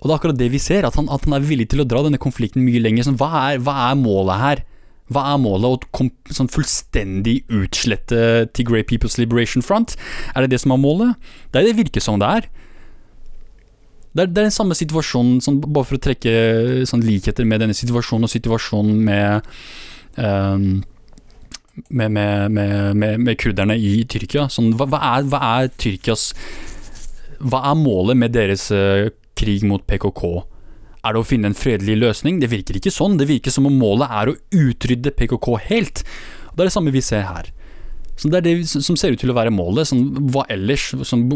[0.00, 1.88] Og det er akkurat det vi ser, at han, at han er villig til å
[1.88, 3.08] dra denne konflikten mye lenger.
[3.08, 4.62] Sånn, hva, er, hva er målet her?
[5.10, 5.86] Hva er målet?
[5.90, 9.96] Å sånn fullstendig utslette Tigray People's Liberation Front?
[10.34, 11.30] Er det det som er målet?
[11.50, 12.46] Det er det virker som det er.
[14.10, 16.32] Det er, det er den samme situasjonen, sånn, bare for å trekke
[16.88, 19.50] sånn, likheter med denne situasjonen og situasjonen med
[20.18, 20.80] um,
[21.88, 24.48] med, med, med, med, kurderne i Tyrkia.
[24.52, 26.30] Sånn, hva, hva, er, hva, er, Tyrkias
[27.40, 30.24] Hva er målet med deres uh, krig mot PKK?
[31.00, 32.40] Er det å finne en fredelig løsning?
[32.42, 33.16] Det virker ikke sånn.
[33.20, 36.02] Det virker som om målet er å utrydde PKK helt.
[36.50, 37.52] Og Det er det samme vi ser her.
[38.16, 39.88] Så Det er det som ser ut til å være målet.
[39.88, 40.90] Sånn, hva ellers?
[41.08, 41.30] Sånn,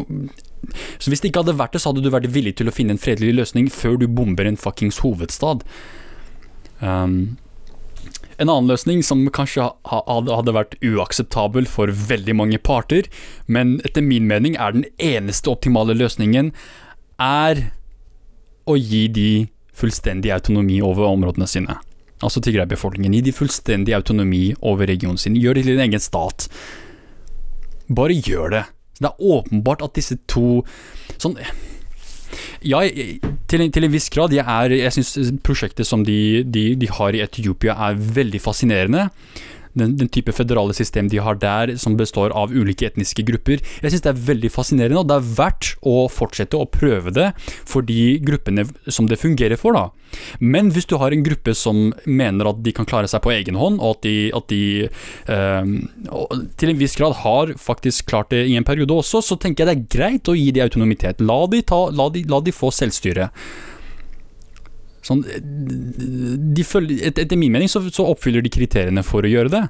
[0.99, 2.93] så Hvis det ikke hadde vært det, så hadde du vært villig til å finne
[2.93, 5.65] en fredelig løsning før du bomber en fuckings hovedstad.
[6.81, 7.39] Um,
[8.37, 13.07] en annen løsning som kanskje hadde vært uakseptabel for veldig mange parter,
[13.47, 16.51] men etter min mening er den eneste optimale løsningen,
[17.23, 17.71] er
[18.67, 19.31] å gi de
[19.75, 21.79] fullstendig autonomi over områdene sine.
[22.25, 23.19] Altså Tigray-befolkningen.
[23.19, 25.37] Gi de fullstendig autonomi over regionen sin.
[25.37, 26.49] Gjør det til en egen stat.
[27.93, 28.65] Bare gjør det.
[29.01, 30.63] Det er åpenbart at disse to
[31.19, 31.37] sånn
[32.65, 32.81] ja,
[33.51, 34.33] til en, til en, viss grad.
[34.35, 39.09] Jeg, er, jeg syns prosjektet som de, de, de, har i Etiopia er veldig fascinerende
[39.79, 43.63] den, den, type føderale system de har der, som består av ulike etniske grupper.
[43.83, 47.33] Jeg synes det er veldig fascinerende, og det er verdt å fortsette å prøve det
[47.43, 49.77] for de gruppene som det fungerer for.
[49.77, 49.89] da.
[50.39, 53.59] Men hvis du har en gruppe som mener at de kan klare seg på egen
[53.59, 54.63] hånd, og at de, at de
[55.35, 59.65] øh, til en viss grad har faktisk klart det i en periode også, så tenker
[59.65, 61.23] jeg det er greit å gi de autonomitet.
[61.25, 63.31] La de, ta, la de, la de få selvstyre.
[65.05, 65.21] Sånn,
[66.65, 69.63] følger, etter min mening så, så, oppfyller de kriteriene for å gjøre det.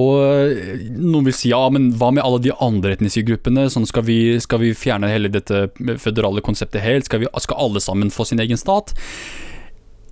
[0.00, 0.56] Og
[0.96, 3.66] noen vil si ja, men hva med alle de andre etniske gruppene?
[3.72, 5.66] Sånn, skal, vi, skal vi fjerne hele dette
[6.00, 7.08] føderale konseptet helt?
[7.08, 8.94] Skal, vi, skal alle sammen få sin egen stat?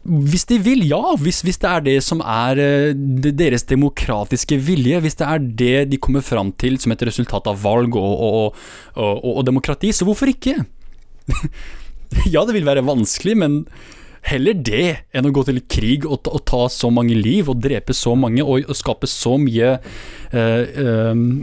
[0.05, 1.01] Hvis de vil, ja.
[1.21, 5.75] Hvis, hvis, det er det som er eh, deres demokratiske vilje, hvis det er det
[5.93, 8.65] de kommer fram til som et resultat av valg og, og,
[9.01, 10.59] og, og demokrati, så hvorfor ikke?
[12.35, 13.57] Ja, det vil være vanskelig, men
[14.27, 17.63] heller det enn å gå til krig og ta, og ta så mange liv og
[17.65, 19.79] drepe så mange og, og skape så mye
[20.35, 20.65] uh,
[21.15, 21.41] um,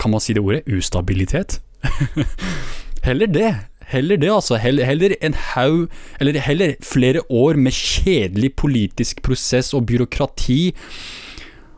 [0.00, 0.64] Kan man si det ordet?
[0.66, 1.60] Ustabilitet?
[3.08, 3.52] heller det.
[3.86, 4.56] Heller det, altså.
[4.58, 10.74] Heller, heller en haug Eller heller flere år med kjedelig politisk prosess og byråkrati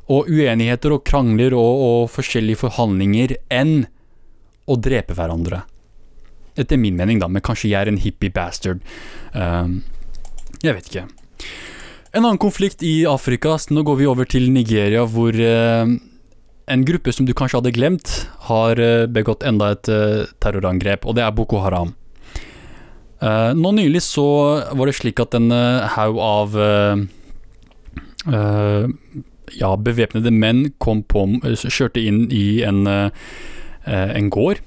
[0.07, 3.89] og uenigheter og krangler og, og forskjellige forhandlinger enn
[4.71, 5.65] å drepe hverandre.
[6.57, 8.81] Etter min mening, da, men kanskje jeg er en hippie bastard.
[9.37, 9.83] Um,
[10.65, 11.07] jeg vet ikke.
[12.17, 15.85] En annen konflikt i Afrika, nå går vi over til Nigeria, hvor uh,
[16.67, 18.15] en gruppe som du kanskje hadde glemt,
[18.49, 21.95] har uh, begått enda et uh, terrorangrep, og det er Boko Haram.
[23.57, 24.23] nå nylig så
[24.77, 25.49] var det slik at en
[25.89, 26.57] haug av
[29.57, 31.25] ja, bevæpnede menn kom på,
[31.65, 32.85] kjørte inn i en,
[33.87, 34.61] en gård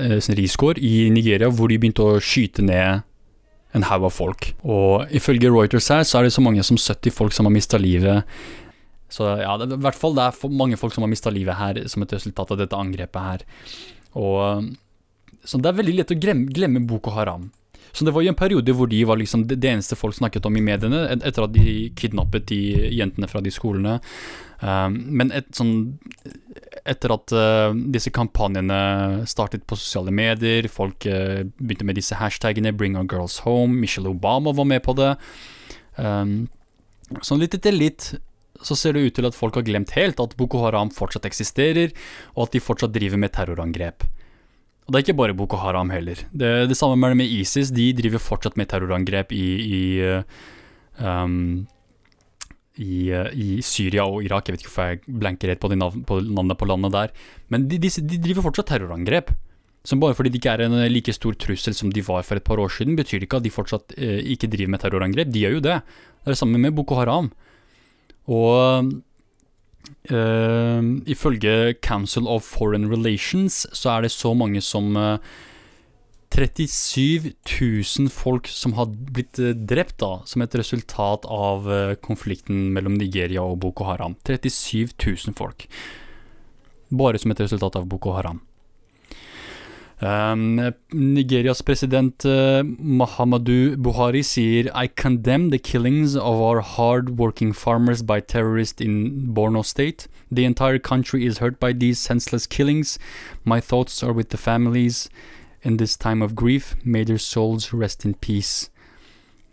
[0.00, 3.02] Eh, sånn risgård i Nigeria, hvor de begynte å skyte ned
[3.76, 4.50] en haug av folk.
[4.64, 7.80] Og ifølge Reuters her, så er det så mange som 70 folk som har mista
[7.80, 8.24] livet.
[9.12, 11.82] Så ja, det, i hvert fall det er mange folk som har mista livet her
[11.92, 13.44] som et resultat av dette angrepet her.
[14.16, 14.70] Og
[15.44, 17.48] Så det er veldig lett å glemme, glemme Boko Haram.
[17.92, 20.56] Så det var jo en periode hvor de var liksom det, eneste folk snakket om
[20.56, 22.60] i mediene, et- etter at de kidnappet de
[22.94, 24.00] jentene fra de skolene.
[24.62, 25.98] Um, men et, sånn,
[26.88, 32.74] etter at uh, disse kampanjene startet på sosiale medier, folk uh, begynte med disse hashtagene
[32.74, 35.14] 'Bring our girls home', Michelle Obama var med på det.
[35.96, 36.48] Um,
[37.20, 38.14] sånn litt etter litt
[38.62, 41.94] så ser det ut til at folk har glemt helt at Boko Haram fortsatt eksisterer,
[42.36, 44.06] og at de fortsatt driver med terrorangrep.
[44.86, 46.18] Og det er ikke bare Boko Haram heller.
[46.30, 49.82] Det, det samme med, ISIS, de driver fortsatt med terrorangrep i, i,
[50.98, 51.66] um,
[52.80, 54.48] i, i Syria og Irak.
[54.48, 57.12] Jeg vet ikke hvorfor jeg blanker helt på, de nav på navnet på landet der.
[57.52, 59.32] Men de, de, de driver fortsatt terrorangrep.
[59.84, 62.38] Som bare fordi de ikke er en uh, like stor trussel som de var for
[62.38, 65.32] et par år siden, betyr det ikke at de fortsatt eh, ikke driver med terrorangrep.
[65.32, 65.80] De gjør jo det.
[65.82, 67.32] Det er det samme med Boko Haram.
[68.30, 68.92] Og
[70.06, 75.18] eh, ifølge Council of Foreign Relations så er det så mange som uh,
[76.32, 82.70] 37 000 folk som har blitt uh, drept da, som et resultat av uh, konflikten
[82.72, 84.16] mellom Nigeria og Boko Haram.
[84.24, 85.66] 37 000 folk.
[86.88, 88.40] Bare som et resultat av Boko Haram.
[90.02, 98.02] Um, Nigerias president uh, Mahamadu Buhari sier I condemn the killings of our hard-working farmers
[98.02, 100.08] by terrorists in Borno state.
[100.32, 102.98] The entire country is hurt by these senseless killings.
[103.44, 105.08] My thoughts are with the families
[105.62, 106.74] in this time of grief.
[106.84, 108.70] May their souls rest in peace.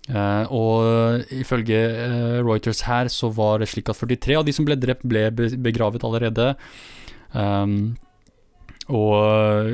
[0.10, 4.65] Uh, og ifølge uh, Reuters her så var det slik at 43 av de som
[4.65, 5.28] ble drept, ble
[5.62, 6.56] begravet allerede.
[7.30, 7.93] Um,
[8.89, 9.69] og uh,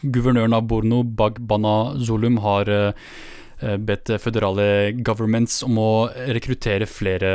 [0.00, 2.72] guvernøren av Borno, Bagbana Zulum, har
[3.62, 4.64] bedt føderale
[5.06, 5.90] governments om å
[6.34, 7.28] rekruttere flere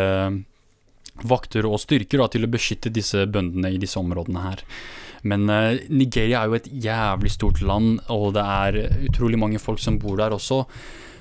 [1.23, 4.63] vakter og styrker da, til å beskytte disse bøndene i disse områdene her.
[5.23, 9.81] Men uh, Nigeria er jo et jævlig stort land, og det er utrolig mange folk
[9.81, 10.65] som bor der også.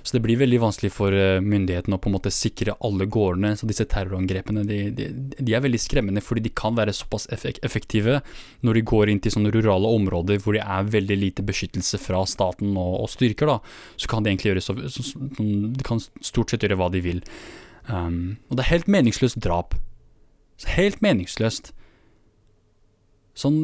[0.06, 3.56] Så det blir veldig vanskelig for uh, myndighetene å på en måte sikre alle gårdene.
[3.58, 5.08] Så disse terrorangrepene de, de,
[5.40, 8.20] de er veldig skremmende fordi de kan være såpass effektive
[8.66, 12.22] når de går inn til sånne rurale områder hvor det er veldig lite beskyttelse fra
[12.30, 13.50] staten og, og styrker.
[13.50, 13.58] da,
[13.98, 17.02] Så kan de egentlig gjøre så, så, så, De kan stort sett gjøre hva de
[17.02, 17.24] vil.
[17.90, 19.74] Um, og det er helt meningsløst drap.
[20.76, 21.72] Helt meningsløst.
[23.36, 23.58] Sånn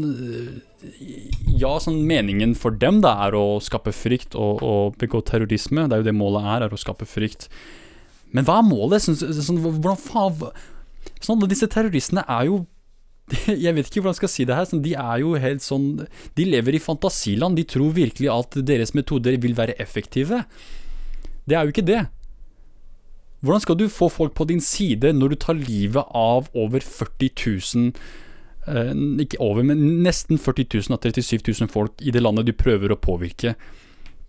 [1.49, 5.87] Ja, sånn meningen for dem da er å skape frykt og, og begå terrorisme.
[5.89, 7.49] Det er jo det målet er, er å skape frykt.
[8.33, 9.05] Men hva er målet?
[9.05, 10.53] Sånn, sånn, hvordan faen
[11.23, 12.63] Sånn, Disse terroristene er jo
[13.65, 14.69] Jeg vet ikke hvordan jeg skal si det her.
[14.69, 15.87] Sånn, de er jo helt sånn
[16.37, 17.57] De lever i fantasiland.
[17.57, 20.43] De tror virkelig at deres metoder vil være effektive.
[21.49, 22.03] Det er jo ikke det.
[23.43, 27.33] Hvordan skal du få folk på din side når du tar livet av over 40
[27.41, 28.31] 000 Uh,
[28.63, 32.95] ikke over, men nesten 40 000 av 37 000 folk i det landet du prøver
[32.95, 33.57] å påvirke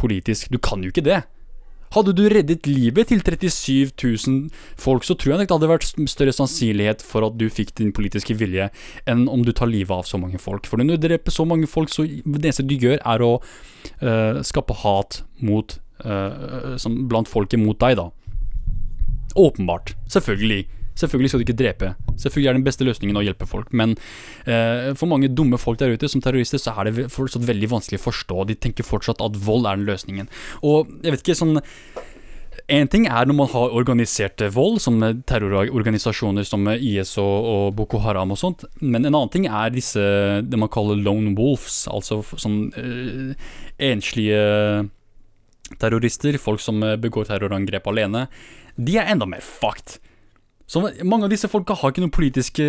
[0.02, 0.50] politisk.
[0.50, 1.22] Du kan jo ikke det.
[1.94, 4.48] Hadde du reddet livet til 37 000
[4.82, 7.94] folk, så tror jeg nok det hadde vært større sannsynlighet for at du fikk din
[7.94, 8.72] politiske vilje,
[9.06, 10.66] enn om du tar livet av så mange folk.
[10.66, 14.42] For når du dreper så mange folk, så det eneste du gjør, er å uh,
[14.42, 16.74] skape hat mot uh,
[17.12, 18.10] blant folket mot deg, da.
[19.38, 19.94] Åpenbart.
[20.10, 20.66] Selvfølgelig.
[21.00, 21.92] Selvfølgelig skal du ikke drepe.
[22.22, 23.96] Selvfølgelig er den beste løsningen å hjelpe folk, men
[24.46, 28.02] eh, for mange dumme folk der ute som terrorister, så er det fortsatt veldig vanskelig
[28.02, 28.48] å forstå.
[28.50, 30.30] De tenker fortsatt at vold er den løsningen.
[30.62, 31.62] Og jeg vet ikke, sånn
[32.72, 38.00] en ting er når man har organisert vold, som terrororganisasjoner som IS og, og, Boko
[38.06, 40.00] Haram og sånt, men en annen ting er disse
[40.46, 43.52] det man kaller lone wolves, altså sånn eh,
[43.90, 44.88] enslige
[45.82, 48.28] terrorister, folk som begår terrorangrep alene.
[48.78, 49.98] De er enda mer fucked.
[50.70, 52.66] Så mange av disse folka har ikke noen politiske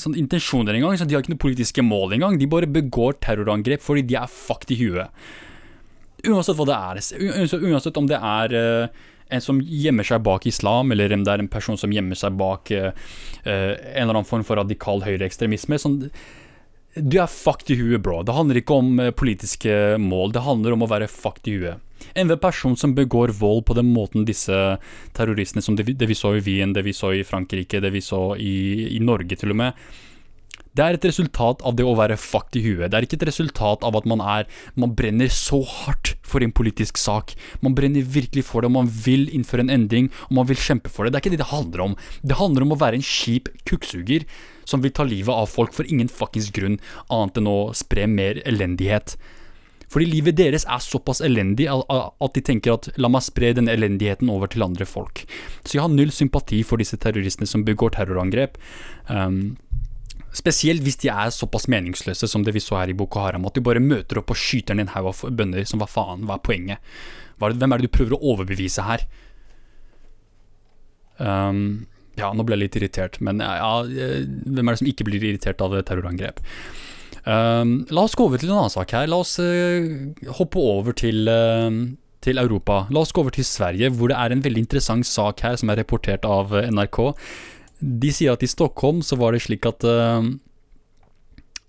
[0.00, 0.98] sånn, intensjoner engang.
[0.98, 2.36] Så de har ikke noen politiske mål engang.
[2.40, 5.24] De bare begår terrorangrep fordi de er fucked i huet.
[6.26, 7.00] Uansett hva det er.
[7.62, 11.42] Uansett om det er uh, en som gjemmer seg bak islam, eller om det er
[11.42, 12.90] en person som gjemmer seg bak uh,
[13.46, 15.78] en eller annen form for radikal høyreekstremisme.
[15.82, 15.98] Sånn,
[16.98, 18.20] du er fucked i huet, bro.
[18.26, 20.34] Det handler ikke om politiske mål.
[20.34, 21.88] Det handler om å være fucked i huet.
[22.14, 24.78] Enhver person som begår vold på den måten disse
[25.16, 28.04] terroristene, som det, det vi så i Wien, det vi så i Frankrike, det vi
[28.04, 29.84] så i, i Norge til og med,
[30.72, 32.88] det er et resultat av det å være fucked i huet.
[32.88, 36.54] Det er ikke et resultat av at man er Man brenner så hardt for en
[36.54, 37.34] politisk sak.
[37.60, 40.88] Man brenner virkelig for det, og man vil innføre en endring, og man vil kjempe
[40.88, 41.12] for det.
[41.12, 41.96] Det er ikke det det handler om.
[42.24, 44.24] Det handler om å være en kjip kukksuger
[44.64, 46.80] som vil ta livet av folk for ingen fuckings grunn,
[47.12, 49.18] annet enn å spre mer elendighet.
[49.92, 54.30] Fordi livet deres er såpass elendig at de tenker at la meg spre den elendigheten
[54.32, 55.26] over til andre folk.
[55.66, 58.56] Så jeg har null sympati for disse terroristene som begår terrorangrep.
[59.12, 59.58] Um,
[60.32, 63.56] Spesielt hvis de er såpass meningsløse som det vi så her i Boko Haram, at
[63.56, 66.38] du bare møter opp og skyter ned en haug av bønder som hva faen, hva
[66.38, 66.94] er poenget?
[67.42, 69.04] Hvem er det du prøver å overbevise her?
[71.20, 71.84] Um,
[72.16, 75.28] ja, nå ble jeg litt irritert, men ja, eh, hvem er det som ikke blir
[75.28, 76.40] irritert av terrorangrep?
[77.22, 79.08] Um, la oss gå over til en annen sak her.
[79.10, 81.70] La oss uh, hoppe over til, uh,
[82.24, 82.84] til Europa.
[82.90, 85.70] La oss gå over til Sverige, hvor det er en veldig interessant sak her som
[85.70, 87.02] er rapportert av NRK.
[87.82, 90.22] De sier at i Stockholm så var det slik at uh,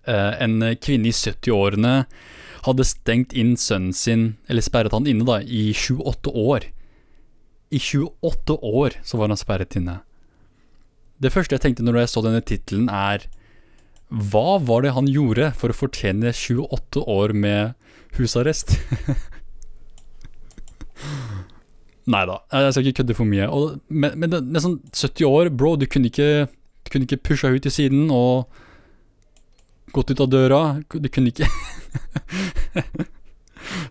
[0.03, 1.97] en kvinne i 70-årene
[2.63, 6.67] hadde stengt inn sønnen sin, eller sperret han inne, da, i 28 år.
[7.73, 9.99] I 28 år så var han sperret inne.
[11.23, 13.27] Det første jeg tenkte når jeg så denne tittelen, er
[14.13, 17.73] hva var det han gjorde for å fortjene 28 år med
[18.19, 18.75] husarrest?
[22.13, 23.47] Nei da, jeg skal ikke kødde for mye.
[23.47, 27.23] Og, men, men det, er sånn 70 år, bro, du kunne ikke, du kunne ikke
[27.31, 28.51] pusha ut til siden og
[29.95, 30.61] gått ut av døra.
[30.93, 31.49] Du kunne ikke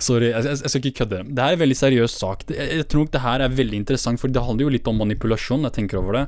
[0.02, 1.22] Sorry, jeg, jeg, jeg, skal ikke kødde.
[1.32, 2.44] Det er en veldig seriøs sak.
[2.52, 5.00] Jeg, jeg tror nok det her er veldig interessant, for det handler jo litt om
[5.02, 5.66] manipulasjon.
[5.66, 6.26] Jeg tenker over det.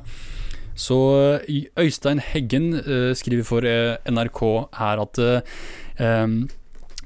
[0.75, 0.97] Så
[1.79, 4.41] Øystein Heggen uh, skriver for uh, NRK
[4.79, 5.21] her at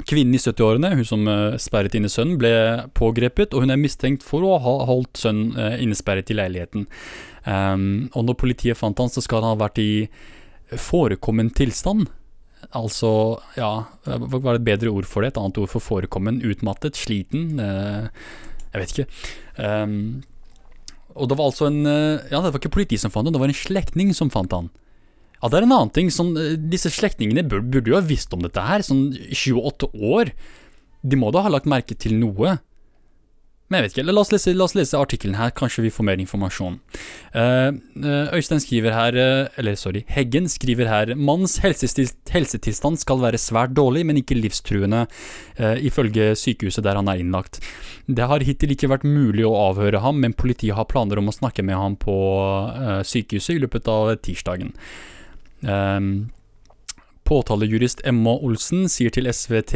[0.09, 1.26] kvinnen i 70-årene, hun som
[1.59, 2.51] sperret inne sønnen, ble
[2.95, 6.86] pågrepet, og hun er mistenkt for å ha holdt sønnen innesperret i leiligheten.
[7.43, 10.07] Og når politiet fant han, så skal han ha vært i
[10.72, 12.07] forekommen tilstand.
[12.72, 13.11] Altså,
[13.59, 13.74] ja,
[14.07, 15.34] hva er et bedre ord for det?
[15.34, 16.39] Et annet ord for forekommen?
[16.47, 16.95] Utmattet?
[16.95, 17.59] Sliten?
[18.74, 19.07] jeg vet ikke.
[19.57, 20.22] Um,
[21.20, 23.41] og det var altså en eh, Ja, det var ikke politi som fant han, det
[23.41, 24.72] var en slektning som fant han.
[25.39, 26.09] Ja, det er en annen ting.
[26.11, 26.34] Sånn,
[26.72, 28.84] disse slektningene burde, burde jo ha visst om dette her.
[28.84, 30.34] Sånn 28 år.
[30.99, 32.57] De må da ha lagt merke til noe.
[33.70, 36.07] Men jeg vet ikke, la oss lese, la oss lese artikkelen her, kanskje vi får
[36.07, 36.80] mer informasjon.
[37.36, 37.70] Uh,
[38.36, 39.20] Øystein skriver her,
[39.61, 45.05] eller sorry, Heggen skriver her Mannens helsetilstand skal være svært dårlig, men ikke livstruende,
[45.59, 47.61] uh, ifølge sykehuset der han er innlagt.
[48.09, 51.36] Det har hittil ikke vært mulig å avhøre ham, men politiet har planer om å
[51.36, 52.17] snakke med ham på
[52.74, 54.74] uh, sykehuset i løpet av tirsdagen.
[55.61, 56.30] Um,
[57.30, 59.75] Påtalejurist Emma Olsen sier til SVT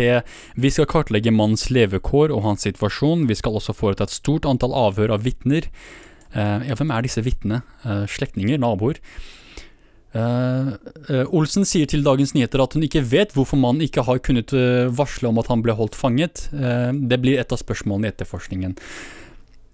[0.59, 4.73] vi skal kartlegge mannens levekår og hans situasjon, vi skal også foreta et stort antall
[4.75, 5.69] avhør av vitner.
[6.33, 7.61] Uh, ja, hvem er disse vitnene?
[7.85, 8.57] Uh, slektninger?
[8.61, 8.97] Naboer?
[10.13, 10.75] Uh,
[11.09, 14.53] uh, Olsen sier til Dagens Nyheter at hun ikke vet hvorfor mannen ikke har kunnet
[14.53, 16.47] uh, varsle om at han ble holdt fanget.
[16.53, 18.77] det blir et av spørsmålene i etterforskningen.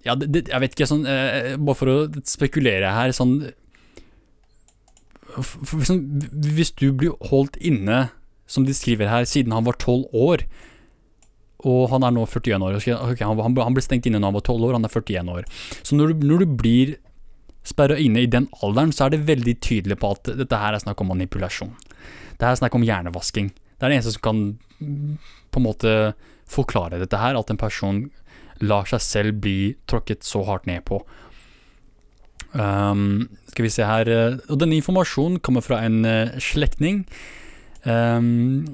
[0.06, 1.04] Ja, det, det, jeg vet ikke, sånn,
[1.60, 3.50] bare for å spekulere her sånn
[5.36, 8.08] hvis du blir holdt inne,
[8.50, 10.44] som de skriver her, siden han var 12 år,
[11.68, 14.46] og han er nå 41 år okay, han, han, ble stengt inne da han var
[14.46, 15.48] 12 år, han er 41 år.
[15.84, 16.94] Så når du, når du blir
[17.66, 20.82] sperra inne i den alderen, så er det veldig tydelig på at dette her er
[20.82, 21.74] snakk om manipulasjon.
[22.40, 23.50] Det er snakk om hjernevasking.
[23.52, 24.40] Det er det eneste som kan
[25.52, 25.92] på en måte
[26.50, 28.06] forklare dette her, at en person
[28.64, 31.00] lar seg selv bli tråkket så hardt ned på.
[32.50, 37.04] Um, skal vi se her eh, Og denne informasjonen kommer fra en uh, slektning.
[37.84, 38.66] Um,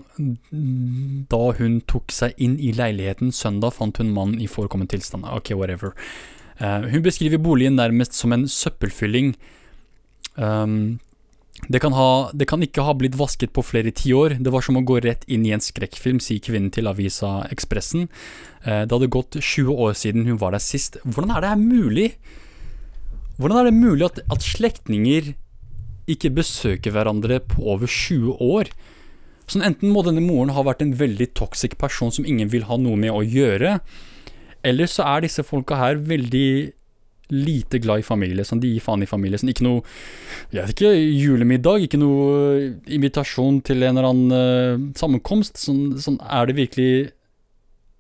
[1.30, 5.28] da hun tok seg inn i leiligheten søndag, fant hun mannen i forekommen tilstand.
[5.28, 5.92] Ok, whatever.
[6.60, 9.34] Uh, hun beskriver boligen nærmest som en søppelfylling.
[10.40, 10.98] Um,
[11.68, 14.38] det, kan ha, det kan ikke ha blitt vasket på flere tiår.
[14.40, 18.08] Det var som å gå rett inn i en skrekkfilm, sier kvinnen til avisa Ekspressen.
[18.66, 20.98] Det hadde gått 20 år siden hun var der sist.
[21.04, 22.08] Hvordan er det her mulig?
[23.37, 25.34] Hvordan er det mulig at, at slektninger
[26.09, 28.70] ikke besøker hverandre på over 20 år?
[29.47, 32.78] Sånn Enten må denne moren ha vært en veldig toxic person som ingen vil ha
[32.80, 33.78] noe med å gjøre,
[34.66, 36.49] eller så er disse folka her veldig
[37.30, 38.45] lite glad i familie.
[38.47, 39.39] Sånn, de gir faen i familie.
[39.39, 39.82] Sånn, ikke noe
[40.55, 42.59] jeg vet ikke, julemiddag, ikke noe
[42.95, 45.59] invitasjon til en eller annen uh, sammenkomst.
[45.62, 46.91] Sånn, sånn, er det virkelig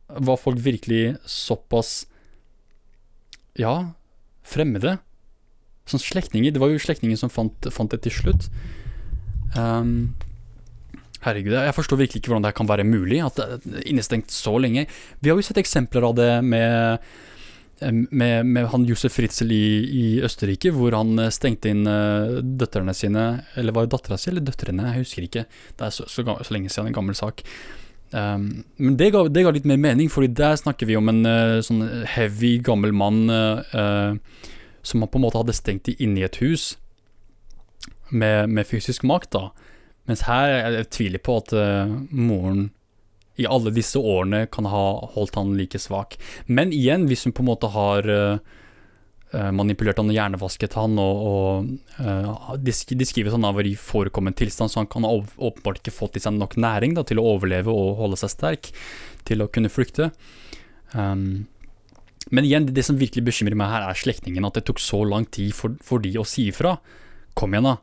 [0.06, 2.04] Var folk virkelig såpass
[3.58, 3.92] Ja,
[4.46, 5.00] fremmede?
[5.86, 8.48] Sånn slektninger Det var jo slektninger som fant, fant, det til slutt.
[9.54, 10.16] Um,
[11.22, 13.22] herregud, jeg forstår virkelig ikke hvordan det kan være mulig.
[13.24, 14.88] At det er innestengt så lenge.
[15.20, 17.06] Vi har jo sett eksempler av det med
[17.76, 23.24] med, med, han Josef Fritzel i, i, Østerrike, hvor han stengte inn uh, døtrene sine
[23.52, 24.86] Eller var det dattera si eller døtrene?
[24.94, 25.42] Jeg husker ikke.
[25.76, 27.44] Det er så, så, så lenge siden, en gammel sak.
[28.16, 31.24] Um, men det ga, det ga, litt mer mening, Fordi der snakker vi om en
[31.26, 31.82] uh, sånn
[32.14, 34.14] heavy, gammel mann uh,
[34.86, 36.76] som man på en måte hadde stengt de inne i et hus
[38.08, 39.48] med, med fysisk makt, da.
[40.06, 42.68] Mens her jeg, jeg tviler på at uh, moren
[43.36, 44.84] i alle disse årene kan ha
[45.16, 46.14] holdt han like svak.
[46.46, 48.38] Men igjen, hvis hun på en måte har uh,
[49.52, 51.66] manipulert han og hjernevasket han, og,
[51.98, 56.16] og de, skriver sånn han var i forekommen tilstand, så han kan åpenbart ikke fått
[56.16, 58.70] i seg nok næring da, til å overleve og holde seg sterk,
[59.28, 60.12] til å kunne flykte.
[60.94, 61.44] Um,
[62.34, 64.46] Men igjen, det som virkelig bekymrer meg her, er slektningen.
[64.48, 66.76] At det tok så lang tid for, for de å si ifra.
[67.38, 67.76] Kom igjen, da.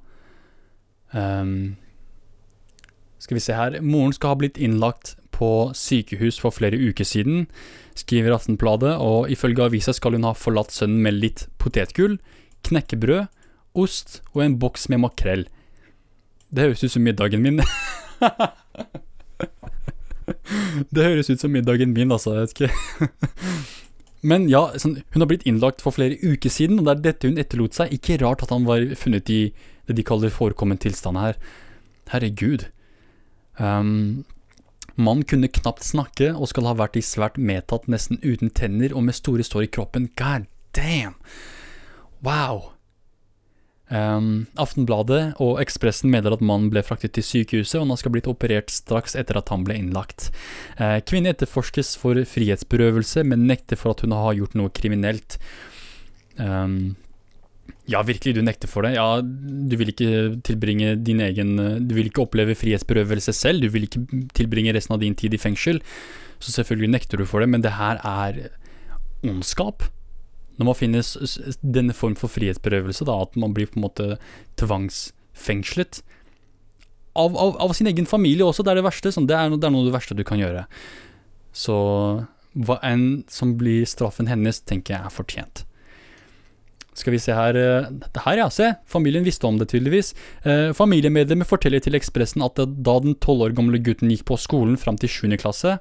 [1.13, 1.55] Um,
[3.23, 3.79] skal vi se her.
[3.85, 7.47] Moren skal ha blitt innlagt på sykehus for flere uker siden,
[7.97, 12.19] skriver Aftenbladet, og ifølge avisa skal hun ha forlatt sønnen med litt potetgull,
[12.67, 13.23] knekkebrød,
[13.73, 15.43] ost og en boks med makrell.
[16.53, 17.59] Det høres ut som middagen min.
[20.93, 22.29] det høres ut som middagen min, altså.
[22.37, 22.71] Jeg vet ikke.
[24.24, 27.32] Men ja, sånn, hun har blitt innlagt for flere uker siden, og det er dette
[27.32, 27.91] hun etterlot seg.
[27.95, 29.41] Ikke rart at han var funnet i
[29.89, 31.39] det de kaller forekommen tilstand her.
[32.13, 32.69] Herregud.
[33.59, 34.24] Um,
[34.95, 39.07] Mannen kunne knapt snakke og skal ha vært i svært medtatt, nesten uten tenner og
[39.07, 40.07] med store sår i kroppen.
[40.19, 40.47] God
[40.78, 41.17] damn!
[42.24, 42.72] Wow!
[43.93, 48.29] Um, Aftenbladet og Ekspressen mener at mannen ble fraktet til sykehuset, og han skal blitt
[48.31, 50.31] operert straks etter at han ble innlagt.
[50.79, 55.37] Uh, kvinnen etterforskes for frihetsberøvelse, men nekter for at hun har gjort noe kriminelt.
[56.41, 56.95] Um,
[57.85, 58.95] ja, virkelig, du nekter for det.
[58.97, 63.85] Ja, du vil ikke tilbringe din egen Du vil ikke oppleve frihetsberøvelse selv, du vil
[63.85, 65.83] ikke tilbringe resten av din tid i fengsel.
[66.41, 68.47] Så selvfølgelig nekter du for det, men det her er
[69.23, 69.85] ondskap
[70.60, 71.06] når man finner
[71.62, 74.10] denne form for frihetsberøvelse, da, at man blir på en måte
[74.62, 76.04] tvangsfengslet
[77.14, 79.12] av, av, av, sin egen familie også, det er det verste.
[79.14, 80.66] Sånn, det, er noe, det, er noe av det verste du kan gjøre.
[81.54, 81.76] Så
[82.54, 85.64] hva enn som blir straffen hennes, tenker jeg er fortjent.
[86.93, 88.68] Skal vi se her Dette Det her, ja, se.
[88.89, 90.14] Familien visste om det, tydeligvis.
[90.45, 94.78] Eh, familiemedlemmer forteller til Ekspressen at da den tolv år gamle gutten gikk på skolen
[94.78, 95.34] fram til 7.
[95.41, 95.80] klasse,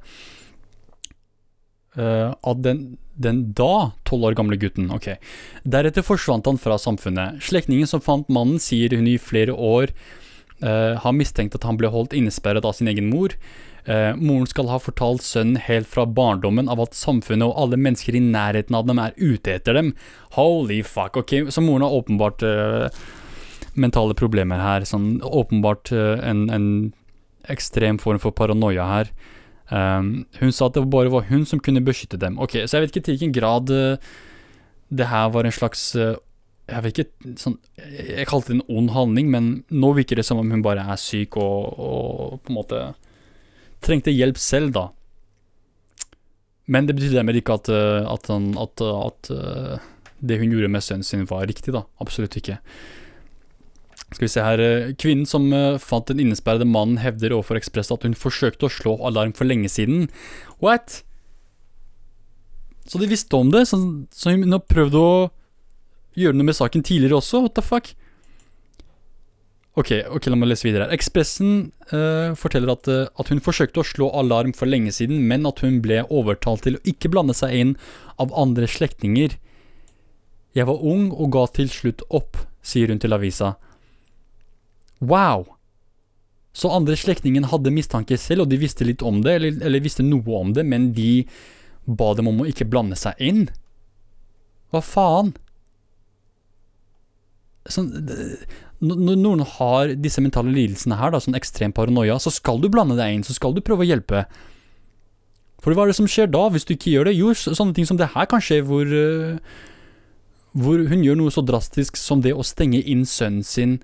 [1.93, 5.11] Uh, at den, den da tolv år gamle gutten Ok.
[5.69, 7.43] Deretter forsvant han fra samfunnet.
[7.45, 9.93] Slektningen som fant mannen, sier hun i flere år
[10.65, 13.37] uh, har mistenkt at han ble holdt innesperret av sin egen mor.
[13.85, 18.17] Uh, moren skal ha fortalt sønnen helt fra barndommen av at samfunnet og alle mennesker
[18.17, 19.93] i nærheten av dem er ute etter dem.
[20.39, 21.21] Holy fuck.
[21.21, 22.47] Ok, så moren har åpenbart
[23.77, 24.89] mentale problemer her.
[24.89, 26.67] Sånn åpenbart en, en
[27.53, 29.15] ekstrem form for paranoia her.
[29.73, 32.37] Um, hun sa at det bare var hun som kunne beskytte dem.
[32.43, 33.97] Ok, Så jeg vet ikke til hvilken grad uh,
[34.93, 36.19] det her var en slags uh,
[36.69, 40.43] Jeg vet ikke sånn, Jeg kalte det en ond handling, men nå virker det som
[40.43, 42.83] om hun bare er syk og, og på en måte
[43.83, 44.91] trengte hjelp selv, da.
[46.71, 49.33] Men det betyr dermed ikke at, uh, at, at, at
[50.21, 51.87] det hun gjorde med sønnen sin, var riktig, da.
[52.05, 52.61] Absolutt ikke.
[54.13, 57.93] Skal vi se her eh, Kvinnen som eh, fant den innesperrede mannen, hevder overfor Ekspress
[57.95, 60.09] at hun forsøkte å slå alarm for lenge siden.
[60.63, 61.01] What?
[62.89, 63.67] Så de visste om det?
[63.71, 63.81] Så,
[64.13, 65.11] så hun har prøvd å
[66.19, 67.45] gjøre noe med saken tidligere også?
[67.47, 67.95] What the fuck?
[69.73, 70.85] Ok, ok, la meg lese videre.
[70.85, 70.93] her.
[70.93, 75.49] Ekspressen uh, forteller at, uh, at, hun forsøkte å slå alarm for lenge siden, men
[75.49, 77.73] at hun ble overtalt til å ikke blande seg inn
[78.21, 79.39] av andre slektninger.
[80.53, 83.55] Jeg var ung og ga til slutt opp, sier hun til avisa.
[85.03, 85.45] Wow!
[86.53, 90.05] Så andre slektningen hadde mistanke selv, og de visste litt om det, eller, eller, visste
[90.05, 91.25] noe om det, men de
[91.89, 93.47] ba dem om å ikke blande seg inn.
[94.73, 95.33] Hva faen?
[97.73, 97.89] Sånn,
[98.83, 102.99] når noen har disse mentale lidelsene her, da, sånn ekstrem paranoia, så skal du blande
[102.99, 104.27] deg inn, så skal du prøve å hjelpe.
[105.63, 107.17] For hva er det som skjer da, hvis du ikke gjør det?
[107.17, 109.39] Jo, sånne ting som det her kan skje, hvor, uh,
[110.59, 113.79] hvor hun gjør noe så drastisk som det å stenge inn sønnen sin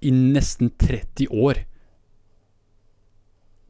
[0.00, 1.64] i nesten 30 år.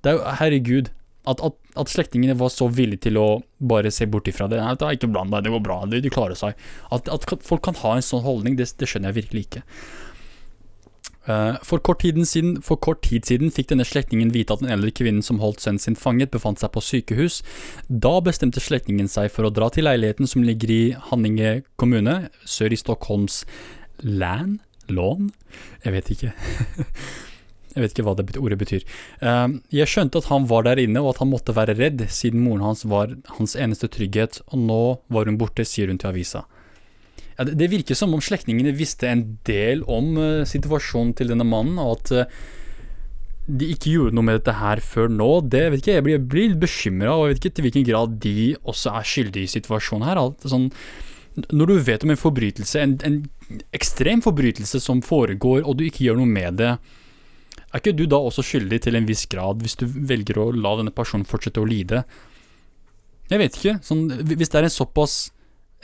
[0.02, 0.94] Det er jo Herregud.
[1.28, 3.26] At, at, at slektningene var så villige til å
[3.60, 4.62] bare se bort ifra det.
[4.62, 6.56] Nei, det er ikke bland deg, det går bra, du, du klarer seg.
[6.94, 9.64] At, at, folk kan ha en sånn holdning, det, det skjønner jeg virkelig ikke.
[11.28, 14.94] Uh, for, kort siden, for, kort tid siden fikk denne slektningen vite at den eldre
[14.96, 17.42] kvinnen som holdt sønnen sin fanget, befant seg på sykehus.
[17.92, 22.72] Da bestemte slektningen seg for å dra til leiligheten som ligger i Hanninge kommune, sør
[22.72, 23.42] i Stockholms
[24.00, 24.62] land
[24.94, 25.30] lån?
[25.84, 26.32] Jeg vet ikke.
[27.74, 28.84] jeg vet ikke hva det ordet betyr.
[29.22, 32.44] Ehm, jeg skjønte at han var der inne, og at han måtte være redd, siden
[32.44, 34.82] moren hans var hans eneste trygghet, og nå
[35.14, 36.44] var hun borte, sier hun til avisa.
[37.38, 42.00] Det, virker som om slektningene visste en del om uh, situasjonen til denne mannen, og
[42.00, 42.40] at uh,
[43.48, 45.28] de ikke gjorde noe med dette her før nå.
[45.46, 48.34] Det vet ikke, Jeg blir, blir bekymra, og jeg vet ikke til hvilken grad de
[48.58, 50.20] også er skyldige i situasjonen her.
[50.20, 50.66] Alt, sånn,
[51.52, 53.18] når du vet om en forbrytelse, en, en,
[53.76, 56.74] ekstrem forbrytelse som foregår, og du ikke gjør noe med det,
[57.68, 60.76] er ikke du da også skyldig til en viss grad, hvis du velger å la
[60.78, 62.04] denne personen fortsette å lide?
[63.28, 63.74] Jeg vet ikke.
[63.84, 65.18] Sånn, hvis det er en såpass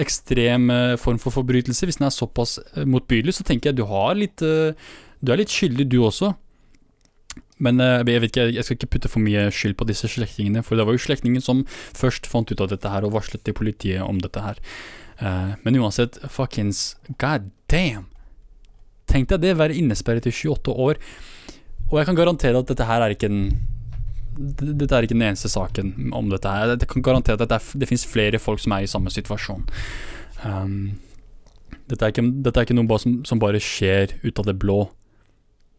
[0.00, 3.84] ekstrem eh, form for forbrytelse, hvis den er såpass eh, motbydelig, så tenker jeg du
[3.90, 4.72] har litt eh,
[5.24, 6.34] Du er litt skyldig, du også.
[7.64, 10.76] Men jeg vet ikke, jeg skal ikke putte for mye skyld på disse slektningene, for
[10.76, 11.62] det var jo slektningen som
[11.96, 14.60] først fant ut av dette her og varslet til politiet om dette her.
[15.20, 18.08] Eh, men uansett, fuckings god damn!
[19.10, 20.98] Tenk deg det, være innesperret i 28 år.
[21.90, 23.46] Og jeg kan garantere at dette her er ikke den
[24.34, 26.50] dette er ikke den eneste saken om dette.
[26.50, 29.12] her Jeg kan garantere at det, er, det finnes flere folk som er i samme
[29.14, 29.62] situasjon.
[30.42, 30.98] Um,
[31.86, 34.88] dette, er ikke, dette, er ikke, noe som, som, bare skjer ut av det blå,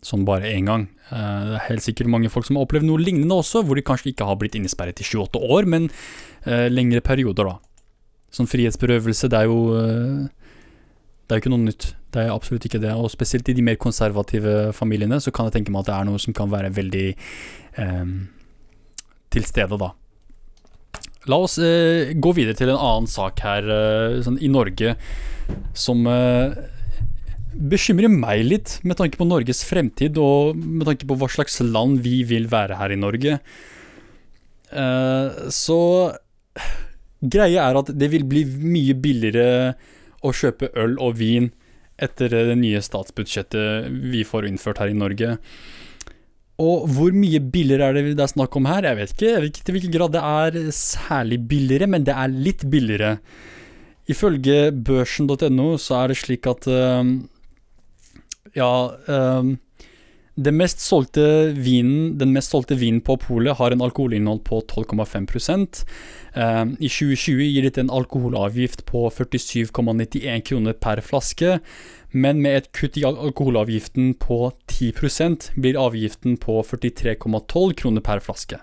[0.05, 0.87] sånn bare én gang.
[1.09, 3.83] Uh, det er helt sikkert mange folk som har opplevd noe lignende også, hvor de
[3.85, 5.89] kanskje ikke har blitt innesperret i 28 år, men
[6.47, 7.74] uh, lengre perioder, da.
[8.35, 10.25] Sånn frihetsberøvelse, det er jo uh,
[11.25, 11.89] Det er jo ikke noe nytt.
[12.15, 12.93] Det er absolutt ikke det.
[12.95, 16.09] Og spesielt i de mer konservative familiene så kan jeg tenke meg at det er
[16.09, 17.07] noe som kan være veldig
[17.81, 18.11] eh,
[19.35, 19.89] til stede, da.
[21.31, 24.93] La oss eh, gå videre til en annen sak her eh, sånn i Norge
[25.77, 26.55] som eh,
[27.55, 32.03] bekymrer meg litt, med tanke på Norges fremtid og med tanke på hva slags land
[32.05, 33.39] vi vil være her i Norge.
[34.71, 35.79] Eh, så
[37.21, 39.75] greia er at det vil bli mye billigere
[40.25, 41.51] å kjøpe øl og vin
[42.01, 45.37] etter det nye statsbudsjettet vi får innført her i Norge.
[46.61, 48.87] Og hvor mye billigere er det det er snakk om her?
[48.87, 49.27] Jeg vet ikke.
[49.27, 53.17] Jeg vet ikke til hvilken grad det er særlig billigere, men det er litt billigere.
[54.11, 57.03] Ifølge børsen.no så er det slik at uh,
[58.55, 58.71] Ja
[59.09, 59.55] uh,
[60.35, 65.29] den mest solgte vinen, den mest solgte vinen på polet har en alkoholinnhold på 12,5
[66.35, 71.59] uh, I 2020 gir dette en alkoholavgift på 47,91 kroner per flaske.
[72.11, 78.59] Men med et kutt i alkoholavgiften på 10% blir avgiften på 43,12 kroner per flaske.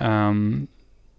[0.00, 0.68] Um,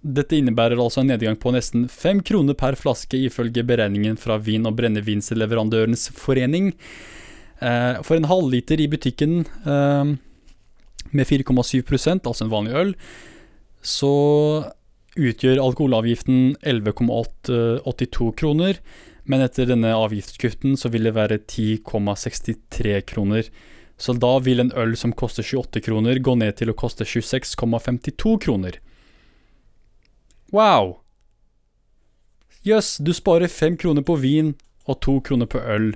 [0.02, 4.70] dette innebærer altså en nedgang på nesten 5 kroner per flaske, ifølge beregningen fra Vin-
[4.70, 6.76] og brennevinsleverandørenes forening.
[7.60, 10.16] Uh, for en halvliter i butikken uh,
[11.12, 12.93] med 4,7% altså en vanlig øl,
[13.84, 14.14] så
[15.20, 18.80] utgjør alkoholavgiften 11,82 kroner
[19.30, 23.49] men etter denne avgiftskutten så vil det være 10,63 kroner.
[24.01, 28.39] Så da vil en øl som koster 28 kroner, gå ned til å koste 26,52
[28.41, 28.80] kroner.
[30.49, 30.95] Wow!
[32.66, 34.55] Jøss, yes, du sparer fem kroner på vin
[34.89, 35.91] og to kroner på øl.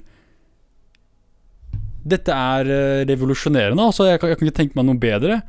[2.03, 4.09] Dette er uh, revolusjonerende, altså.
[4.09, 5.41] Jeg kan, jeg kan ikke tenke meg noe bedre.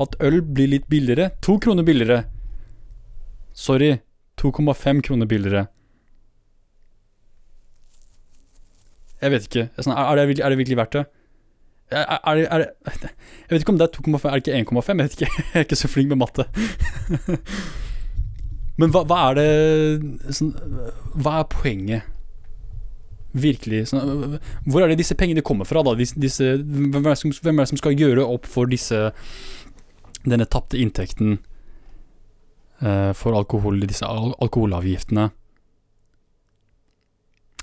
[0.00, 1.30] At øl blir litt billigere.
[1.44, 2.24] To kroner billigere.
[3.54, 3.98] Sorry,
[4.40, 5.66] 2,5 kroner billigere.
[9.20, 9.66] Jeg vet ikke.
[9.76, 11.04] Er, det, er, det, virkelig verdt det?
[11.90, 12.64] Er, er, er,
[13.50, 14.88] Jeg vet ikke om det er 2,5, er det ikke 1,5?
[14.88, 16.44] Jeg vet ikke, jeg er ikke så flink med matte.
[18.80, 19.50] Men hva, hva, er det
[20.38, 20.54] sånn,
[21.20, 22.02] Hva er poenget?
[23.30, 25.94] Virkelig sånn, Hvor er det disse pengene kommer fra, da?
[25.98, 29.10] Disse, disse, hvem, er som, hvem, er det som, skal gjøre opp for disse
[30.26, 31.38] denne tapte inntekten
[32.82, 35.30] uh, for alkohol, disse al alkoholavgiftene?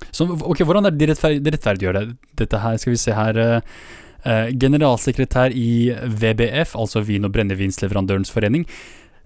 [0.08, 2.04] Så, ok, Hvordan er det de, rettferd, de rettferdiggjør det,
[2.40, 2.80] dette her?
[2.80, 8.64] Skal vi se her uh, Generalsekretær i VBF, altså Vin- og brennevinsleverandørens forening,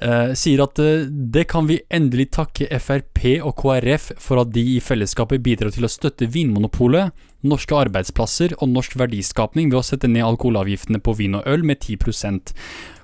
[0.03, 4.65] uh, sier at uh, det kan vi endelig takke Frp og KrF for at de
[4.75, 7.15] i fellesskapet bidrar til å støtte Vinmonopolet,
[7.47, 11.83] norske arbeidsplasser og norsk verdiskapning ved å sette ned alkoholavgiftene på vin og øl med
[11.83, 12.53] 10%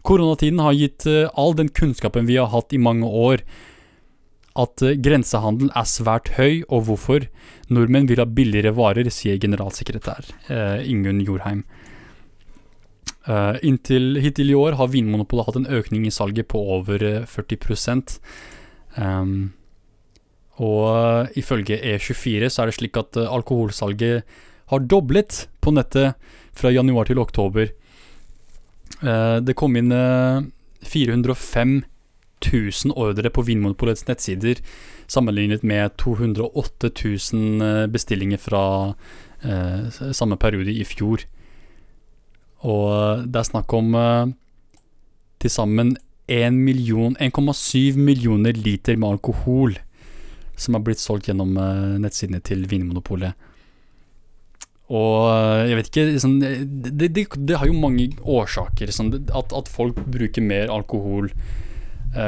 [0.07, 3.43] Koronatiden har gitt all den kunnskapen vi har hatt i mange år
[4.59, 7.29] at eh, grensehandel er svært høy, og hvorfor.
[7.73, 10.33] Nordmenn vil ha billigere varer, sier generalsekretær
[10.89, 11.65] Ingunn Jorheim.
[13.27, 18.21] Uh, inntil Hittil i år har Vinmonopolet hatt en økning i salget på over 40
[18.97, 19.53] um,
[20.63, 24.23] Og uh, ifølge E24 så er det slik at uh, alkoholsalget
[24.69, 26.15] har doblet på nettet
[26.53, 27.71] fra januar til oktober.
[29.41, 29.93] det kom inn
[30.85, 31.85] 405
[32.53, 34.61] 000 ordre på Vinmonopolets nettsider,
[35.11, 36.91] sammenlignet med 208
[37.33, 38.63] 000 eh, bestillinger fra
[39.43, 41.25] eh, samme periode i fjor.
[42.67, 44.31] Og det er snakk om uh,
[45.39, 45.97] til sammen
[46.29, 47.15] 1,7 million,
[48.05, 49.79] millioner liter med alkohol
[50.59, 53.49] som har blitt solgt gjennom uh, nettsidene til Vinmonopolet.
[54.89, 58.93] Og eh, jeg vet ikke liksom, det, det, det, har jo mange årsaker.
[58.95, 61.29] Sånn, at, at, folk bruker mer alkohol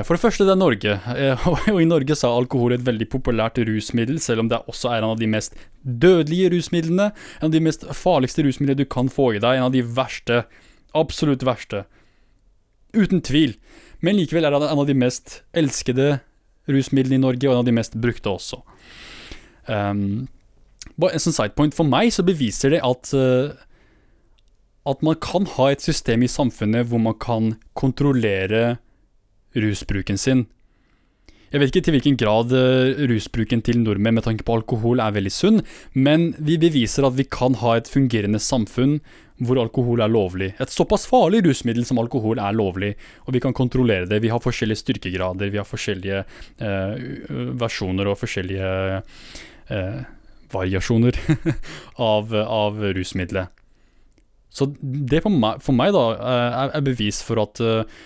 [0.05, 0.95] for det første, det er Norge.
[1.17, 4.91] Eh, og i Norge så er alkohol et veldig populært rusmiddel, selv om det også
[4.93, 7.11] er en av de mest dødelige rusmidlene.
[7.41, 9.57] En av de mest farligste rusmidlene du kan få i deg.
[9.57, 10.43] En av de verste.
[10.97, 11.87] Absolutt verste.
[12.93, 13.57] Uten tvil.
[14.05, 16.19] Men likevel er det en av de mest elskede
[16.71, 18.61] rusmidlene i Norge, og en av de mest brukte også.
[19.71, 20.29] Um,
[21.01, 23.53] en sånn sidepoint for meg så beviser det at uh,
[24.89, 28.79] at man kan ha et system i samfunnet hvor man kan kontrollere
[29.57, 30.47] rusbruken sin.
[31.51, 35.17] Jeg vet ikke til hvilken grad eh, rusbruken til nordmenn med tanke på alkohol er
[35.17, 35.65] veldig sunn,
[35.99, 39.01] men vi beviser at vi kan ha et fungerende samfunn
[39.41, 40.51] hvor alkohol er lovlig.
[40.61, 42.93] Et såpass farlig rusmiddel som alkohol er lovlig,
[43.25, 44.21] og vi kan kontrollere det.
[44.23, 46.23] Vi har forskjellige styrkegrader, vi har forskjellige
[46.61, 47.09] eh,
[47.59, 48.71] versjoner og forskjellige
[49.73, 50.03] eh,
[50.53, 51.19] variasjoner
[52.13, 53.57] av, av, rusmiddelet.
[54.51, 58.01] Så det for meg, for meg da, eh, er, bevis for at eh,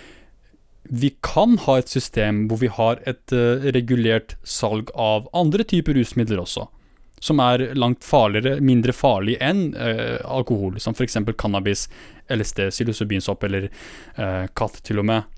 [0.89, 5.97] vi kan ha et system hvor vi har et uh, regulert salg av andre typer
[5.97, 6.67] rusmidler også.
[7.23, 11.17] Som er langt farligere, mindre farlig enn uh, alkohol, som f.eks.
[11.37, 11.87] cannabis,
[12.29, 13.69] LSD, psilocybinsopp eller
[14.19, 15.31] uh, katt, til og med.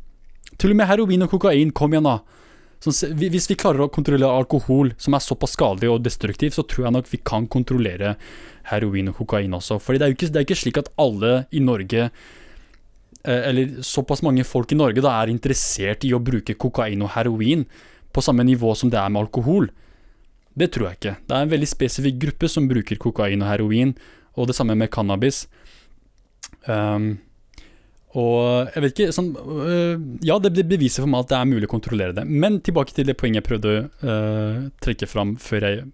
[0.57, 2.19] Til og med heroin og kokain, kom igjen, da.
[2.83, 6.87] Så, hvis vi klarer å kontrollere alkohol, som er såpass skadelig og destruktiv, så tror
[6.87, 8.13] jeg nok vi kan kontrollere
[8.69, 9.79] heroin og kokain også.
[9.81, 12.09] For det er jo ikke, slik at alle i Norge
[13.27, 17.65] eller såpass mange folk i Norge da er interessert i å bruke kokain og heroin
[18.15, 19.69] på samme nivå som det er med alkohol.
[20.57, 21.15] Det tror jeg ikke.
[21.27, 23.93] Det er en veldig spesifikk gruppe som bruker kokain og heroin,
[24.37, 25.45] og det samme med cannabis.
[26.65, 27.17] Um,
[28.17, 31.69] og jeg vet ikke sånn, uh, Ja, det beviser for meg at det er mulig
[31.69, 32.25] å kontrollere det.
[32.25, 35.85] Men tilbake til det poenget jeg prøvde å uh, trekke fram før jeg,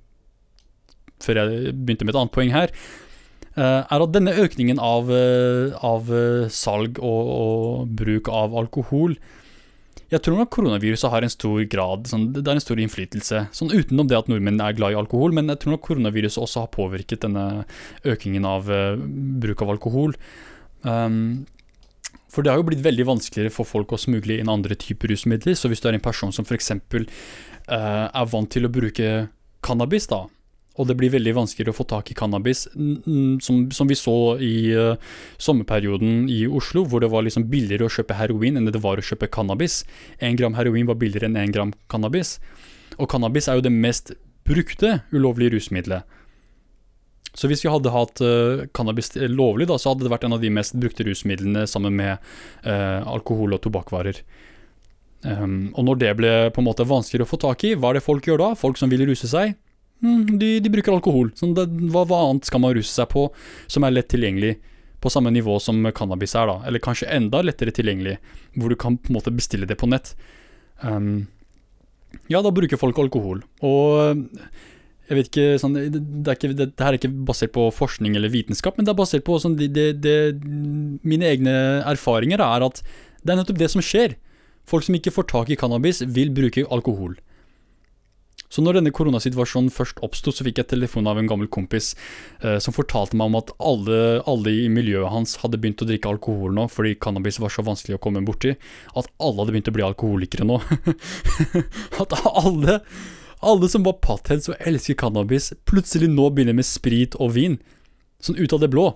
[1.23, 2.75] før jeg begynte med et annet poeng her.
[3.53, 9.13] Eh, er at denne økningen av, eh, av eh, salg og, og, bruk av alkohol
[10.09, 13.43] Jeg tror nok koronaviruset har en stor grad sånn, Det er en stor innflytelse.
[13.53, 16.65] Sånn Utenom det at nordmenn er glad i alkohol, men jeg tror nok koronaviruset også
[16.65, 17.65] har påvirket denne
[18.09, 18.69] økningen av
[19.41, 20.13] bruk av alkohol.
[20.81, 21.45] Um,
[22.29, 25.57] for det har jo blitt veldig vanskeligere for folk å smugle inn andre typer rusmidler.
[25.57, 26.73] Så hvis du er en person som f.eks.
[26.73, 29.09] Uh, er vant til å bruke
[29.65, 30.25] cannabis, da,
[30.73, 32.65] og det blir veldig vanskeligere å få tak i cannabis,
[33.45, 34.95] som, som vi så i uh,
[35.37, 39.05] sommerperioden i Oslo, hvor det var liksom billigere å kjøpe heroin enn det var å
[39.05, 39.83] kjøpe cannabis.
[40.17, 42.39] Én gram heroin var billigere enn én gram cannabis.
[42.97, 44.15] Og cannabis er jo det mest
[44.49, 46.09] brukte ulovlige rusmiddelet.
[47.37, 50.41] Så hvis vi hadde hatt uh, cannabis lovlig, da, så hadde det vært en av
[50.41, 52.17] de mest brukte rusmidlene sammen med
[52.65, 54.23] uh, alkohol og tobakkvarer.
[55.23, 57.99] Um, og når det ble på en måte vanskeligere å få tak i, hva er
[57.99, 58.49] det folk gjør da?
[58.59, 59.53] Folk som vil ruse seg?
[60.03, 61.31] Mm, de, de, bruker alkohol.
[61.39, 63.29] Det, hva, hva, annet skal man ruse seg på
[63.71, 64.57] som er lett tilgjengelig?
[65.03, 66.59] På samme nivå som cannabis er, da.
[66.67, 68.17] Eller kanskje enda lettere tilgjengelig,
[68.55, 70.13] hvor du kan på en måte bestille det på nett.
[70.79, 71.25] Um,
[72.31, 73.41] ja, da bruker folk alkohol.
[73.65, 74.15] Og
[75.09, 78.15] jeg vet ikke, sånn, det, er ikke det, det, her er ikke basert på forskning
[78.15, 80.13] eller vitenskap, men det er basert på sånn, det,
[81.03, 81.55] Mine egne
[81.89, 82.79] erfaringer er at
[83.23, 84.15] det er nettopp det som skjer.
[84.67, 87.17] Folk som ikke får tak i cannabis, vil bruke alkohol.
[88.53, 91.93] Så når denne koronasituasjonen først oppsto, så fikk jeg telefon av en gammel kompis
[92.43, 93.97] eh, som fortalte meg om at alle,
[94.29, 97.97] alle, i miljøet hans hadde begynt å drikke alkohol nå fordi cannabis var så vanskelig
[97.97, 98.53] å komme borti.
[98.93, 100.59] At alle hadde begynt å bli alkoholikere nå.
[102.03, 102.77] at alle,
[103.41, 107.57] alle som var pattheads og elsker cannabis, plutselig nå begynner med sprit og vin.
[108.23, 108.91] Sånn ut av det blå.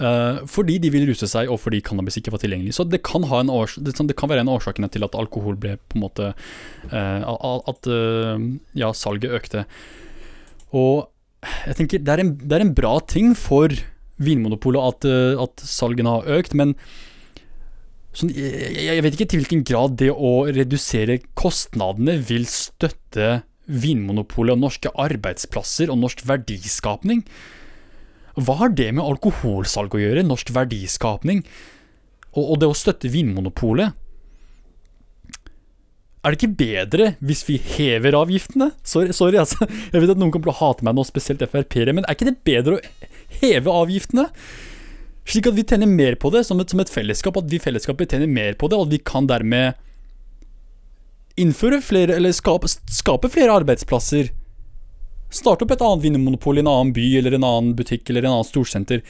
[0.00, 2.72] Uh, fordi de vil ruse seg, og fordi cannabis ikke var tilgjengelig.
[2.76, 5.98] Så det kan, det, det kan være en av årsakene til at alkohol ble på
[5.98, 8.40] en måte uh, At uh,
[8.78, 9.66] ja, salget økte.
[10.72, 11.10] Og
[11.66, 13.72] jeg tenker det er en, det er en bra ting for
[14.20, 15.06] Vinmonopolet at,
[15.40, 16.74] at salgene har økt, men
[18.12, 23.38] sånn, jeg, jeg, vet ikke til hvilken grad det å redusere kostnadene vil støtte
[23.70, 27.24] Vinmonopolet og norske arbeidsplasser og norsk verdiskapning.
[28.38, 30.26] Hva har det med alkoholsalg å gjøre?
[30.26, 31.42] Norsk verdiskapning?
[32.36, 33.96] Og, og det å støtte Vinmonopolet?
[36.20, 38.70] Er det ikke bedre hvis vi hever avgiftene?
[38.84, 39.64] Sorry, sorry altså.
[39.92, 42.28] Jeg vet at noen kommer til å hate meg nå, spesielt Frp-ere, men er ikke
[42.28, 42.82] det bedre å
[43.40, 44.26] heve avgiftene?
[45.30, 47.38] Slik at vi tjener mer på det, som et, som et fellesskap.
[47.38, 49.78] At vi fellesskapet tjener mer på det, og at vi kan dermed
[51.40, 54.32] innføre flere, eller skape, skape flere arbeidsplasser
[55.30, 58.36] Starte opp et annet vinmonopol i en annen by eller en annen butikk eller en
[58.38, 59.04] annen storsenter.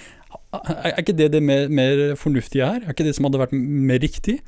[0.53, 2.83] Er ikke det det mer, mer fornuftige her?
[2.85, 4.41] Er ikke det som hadde vært mer riktig?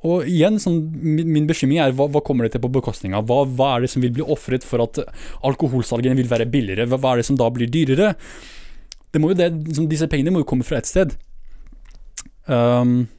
[0.00, 3.26] Og igjen, sånn, min bekymring er hva, hva, kommer det til på bekostning av?
[3.28, 5.02] Hva, hva, er det som vil bli ofret for at
[5.46, 6.88] alkoholsalgene vil være billigere?
[6.88, 8.14] Hva, hva, er det som da blir dyrere?
[9.12, 11.12] Det må jo det, liksom, disse pengene må jo komme fra et sted.
[12.48, 13.10] Um,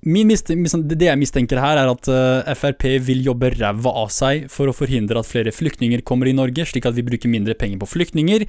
[0.00, 4.76] det jeg mistenker her, er at eh, Frp vil jobbe ræva av seg for å
[4.76, 8.46] forhindre at flere flyktninger kommer i Norge, slik at vi bruker mindre penger på flyktninger,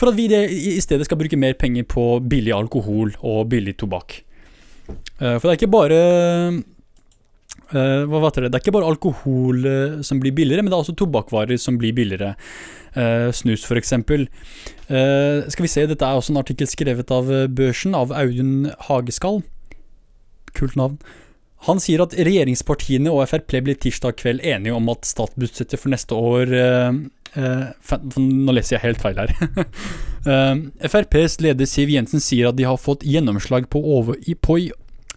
[0.00, 4.22] for at vi i stedet skal bruke mer penger på billig alkohol og billig tobakk.
[5.20, 6.00] Uh, for det er ikke bare
[7.72, 8.50] Uh, det?
[8.50, 11.78] det er ikke bare alkohol uh, som blir billigere, men det er også tobakkvarer som
[11.80, 12.34] blir billigere.
[12.94, 13.92] Uh, snus, f.eks.
[13.96, 19.40] Uh, skal vi se, dette er også en artikkel skrevet av Børsen, av Audun Hageskall.
[20.58, 20.98] Kult navn.
[21.64, 26.16] Han sier at regjeringspartiene og Frp ble tirsdag kveld enige om at statsbudsjettet for neste
[26.16, 26.98] år eh,
[27.40, 29.32] eh, Nå leser jeg helt feil her.
[30.30, 34.58] eh, FrPs leder Siv Jensen sier at de har fått gjennomslag på, over, på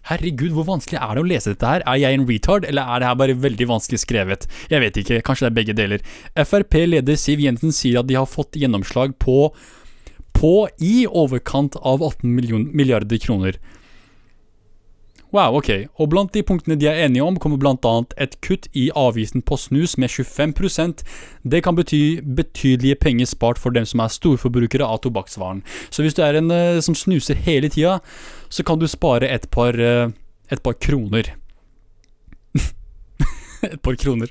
[0.08, 1.84] Herregud, hvor vanskelig er det å lese dette her?
[1.84, 4.46] Er jeg en retard, eller er det her bare veldig vanskelig skrevet?
[4.72, 6.06] Jeg vet ikke, kanskje det er begge deler.
[6.48, 9.52] Frp-leder Siv Jensen sier at de har fått gjennomslag på
[10.38, 12.30] på i overkant av 18
[12.78, 13.56] milliarder kroner.
[15.36, 15.70] Wow, ok.
[16.00, 17.96] Og blant de punktene de er enige om, kommer bl.a.
[18.18, 21.04] et kutt i avgiften på snus med 25%
[21.44, 25.64] Det kan bety betydelige penger spart for dem som er storforbrukere av tobakksvaren.
[25.92, 28.00] Så hvis du er en uh, som snuser hele tida,
[28.50, 30.08] så kan du spare et par, uh,
[30.52, 31.36] et par kroner.
[33.74, 34.30] et par kroner.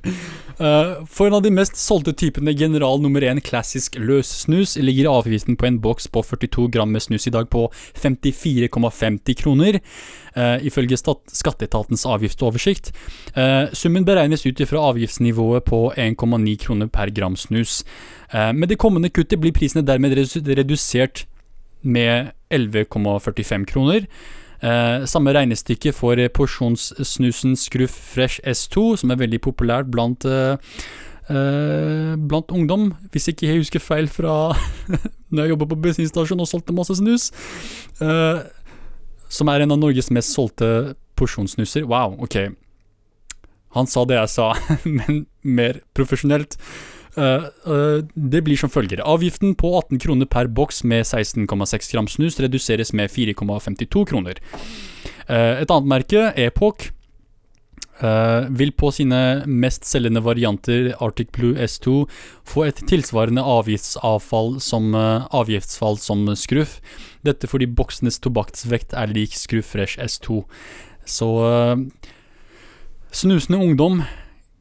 [0.60, 5.58] Uh, for en av de mest solgte typene General nummer 1 klassisk løssnus ligger avgiften
[5.58, 7.66] på en boks på 42 gram med snus i dag på
[7.98, 9.80] 54,50 kroner,
[10.36, 12.92] uh, ifølge skatteetatens avgiftsoversikt.
[13.36, 17.84] Uh, summen beregnes ut ifra avgiftsnivået på 1,9 kroner per gram snus.
[18.32, 21.26] med det kommende kuttet blir prisene dermed redusert
[21.82, 24.06] med 11,45 kroner.
[24.62, 30.56] Eh, samme regnestykke for porsjonssnusen Scruff Fresh S2, som er veldig populært blant eh,
[31.28, 34.54] eh, blant ungdom, hvis ikke jeg husker feil fra
[35.30, 37.30] når jeg jobba på bensinstasjon og solgte masse snus.
[38.00, 38.44] Eh,
[39.28, 41.86] som er en av Norges mest solgte porsjonssnuser.
[41.88, 42.54] Wow, ok.
[43.76, 44.52] Han sa det jeg sa,
[44.98, 46.56] men mer profesjonelt.
[47.16, 49.00] Uh, uh, det blir som følger.
[49.00, 54.40] Avgiften på 18 kroner per boks med 16,6 gram snus reduseres med 4,52 kroner.
[55.24, 56.92] Uh, et annet merke, Epoch,
[57.96, 62.02] vil på sine mest selgende varianter, Arctic Blue S2,
[62.44, 66.74] få et tilsvarende avgiftsavfall som, avgiftsfall som Skruff.
[67.24, 70.42] Dette fordi boksenes tobakksvekt er lik Scruff Fresh S2.
[71.08, 71.30] Så
[73.16, 74.04] snusende ungdom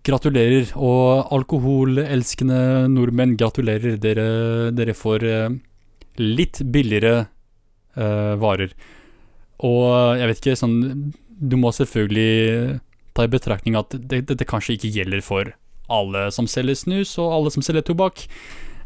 [0.06, 0.72] Gratulerer.
[0.78, 2.60] Og alkoholelskende
[2.93, 3.97] nordmenn, gratulerer.
[4.01, 4.28] Dere,
[4.76, 5.56] dere får uh,
[6.22, 7.26] litt billigere
[7.97, 8.76] uh, varer.
[9.66, 10.80] Og jeg vet ikke, sånn
[11.36, 12.80] Du må selvfølgelig
[13.16, 15.53] ta i betraktning at dette det, kanskje ikke gjelder for
[15.91, 18.26] alle som selger snus, og alle som selger tobakk.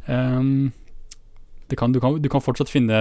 [0.05, 0.71] Um,
[1.77, 2.95] kan, du, kan, du, kan, fortsatt finne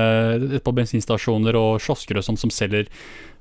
[0.58, 2.90] et par bensinstasjoner og kiosker og sånn som selger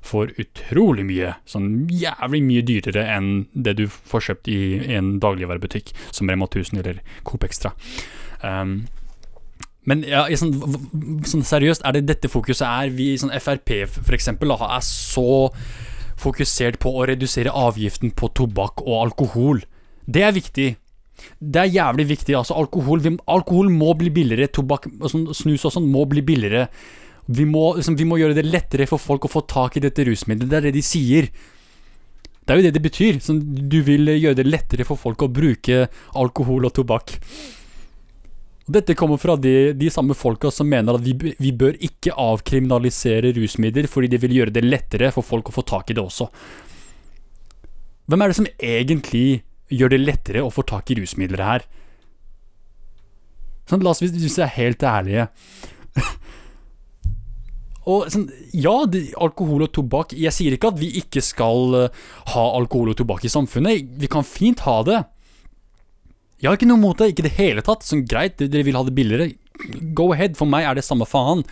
[0.04, 1.34] for utrolig mye.
[1.48, 4.60] Sånn jævlig mye dyrere enn det du får kjøpt i
[4.96, 7.74] en dagligvarebutikk som Rema 1000 eller Coop Extra.
[8.40, 8.86] Um,
[9.88, 10.52] men ja, sånn,
[11.24, 12.90] sånn, seriøst, er det dette fokuset er?
[12.92, 14.28] Vi i sånn Frp f.eks.
[14.34, 15.28] er så
[16.18, 19.62] fokusert på å redusere avgiften på tobakk og alkohol.
[20.04, 20.68] Det er viktig.
[21.38, 22.36] Det er jævlig viktig.
[22.36, 24.50] altså Alkohol, vi, alkohol må bli billigere.
[24.52, 26.68] Tobakk sånn, snus og sånn må bli billigere.
[27.28, 30.06] Vi må, liksom, vi må, gjøre det lettere for folk å få tak i dette
[30.08, 30.50] rusmiddelet.
[30.50, 31.28] Det er det de sier.
[32.40, 33.20] Det er jo det det betyr.
[33.20, 37.18] Sånn, du vil gjøre det lettere for folk å bruke alkohol og tobakk.
[38.68, 43.32] Dette kommer fra de, de samme folka som mener at vi, vi, bør ikke avkriminalisere
[43.36, 46.28] rusmidler fordi det vil gjøre det lettere for folk å få tak i det også.
[48.08, 49.42] Hvem er det som egentlig
[49.72, 51.66] gjør det lettere å få tak i rusmidler her.
[53.68, 55.26] Sånn, la oss hvis vi er helt ærlige.
[57.92, 62.02] og sånn, ja, det, alkohol og tobakk Jeg sier ikke at vi ikke skal uh,
[62.34, 63.90] ha alkohol og tobakk i samfunnet.
[64.00, 65.02] Vi kan fint ha det.
[66.38, 67.84] Jeg har ikke noe mot det, ikke i det hele tatt.
[67.84, 69.32] Sånn greit, dere vil ha det billigere.
[69.96, 70.38] Go ahead.
[70.38, 71.44] For meg er det samme faen.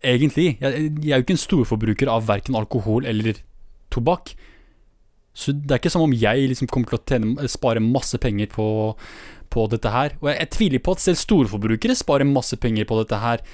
[0.00, 0.54] Egentlig.
[0.62, 3.38] Jeg, jeg er jo ikke en storforbruker av verken alkohol eller
[3.92, 4.32] tobakk.
[5.40, 8.50] Så det er ikke som om jeg liksom kommer til å tjene, spare masse penger
[8.52, 8.68] på,
[9.52, 10.16] på dette her.
[10.20, 13.44] Og jeg, jeg, tviler på at selv storforbrukere sparer masse penger på dette her.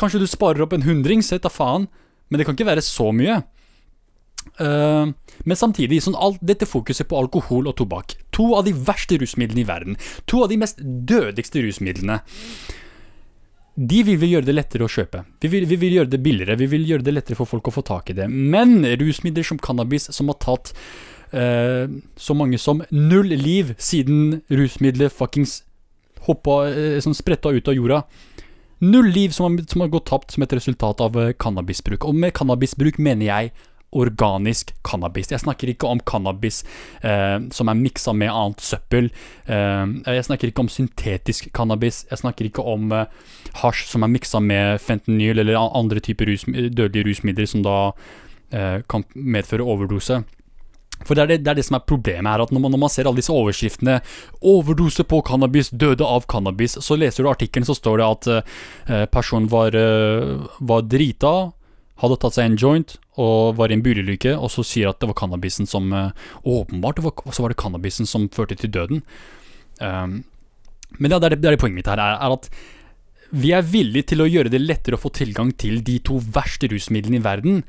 [0.00, 1.90] Kanskje du sparer opp en hundring, så da faen.
[2.30, 3.40] Men det kan ikke være så mye.
[4.56, 5.12] Uh,
[5.44, 9.64] men samtidig, sånn alt dette fokuset på alkohol og tobakk, to av de verste rusmidlene
[9.64, 9.98] i verden,
[10.30, 12.20] to av de mest dødeligste rusmidlene,
[13.74, 15.22] de vil vi gjøre det lettere å kjøpe.
[15.40, 17.74] Vi vil, vi vil, gjøre det billigere, vi vil gjøre det lettere for folk å
[17.74, 18.26] få tak i det.
[18.28, 20.72] Men rusmidler som cannabis, som har tatt
[21.32, 25.60] eh, så mange som null liv siden rusmidler fuckings
[26.26, 28.04] hoppa, eh, sånn spretta ut av jorda
[28.80, 32.06] Null liv som har, som har gått tapt som et resultat av eh, cannabisbruk.
[32.08, 33.50] Og med cannabisbruk mener jeg
[33.92, 35.30] organisk cannabis.
[35.32, 36.62] Jeg snakker ikke om cannabis
[37.02, 39.10] eh, som er miksa med annet søppel.
[39.46, 42.04] Eh, jeg snakker ikke om syntetisk cannabis.
[42.10, 43.06] Jeg snakker ikke om eh,
[43.62, 47.78] hasj som er miksa med fentanyl eller andre typer rus, dødelige rusmidler som da
[48.54, 50.22] eh, kan medføre overdose.
[51.06, 52.82] For det er det, det er det som er problemet her, at når man, når
[52.82, 54.00] man ser alle disse overskriftene
[54.44, 59.06] 'Overdose på cannabis, døde av cannabis', så leser du artikkelen, så står det at eh,
[59.06, 61.52] personen var, eh, var drita,
[62.00, 65.10] hadde tatt seg en joint og var i en bilulykke, og så sier at det
[65.10, 69.04] var cannabisen som eh, Åpenbart så var det cannabisen som førte til døden.
[69.80, 70.22] Um,
[70.98, 72.50] men det er det, det er poenget mitt her, er, er at
[73.30, 76.68] vi er villige til å gjøre det lettere å få tilgang til de to verste
[76.72, 77.62] rusmidlene i verden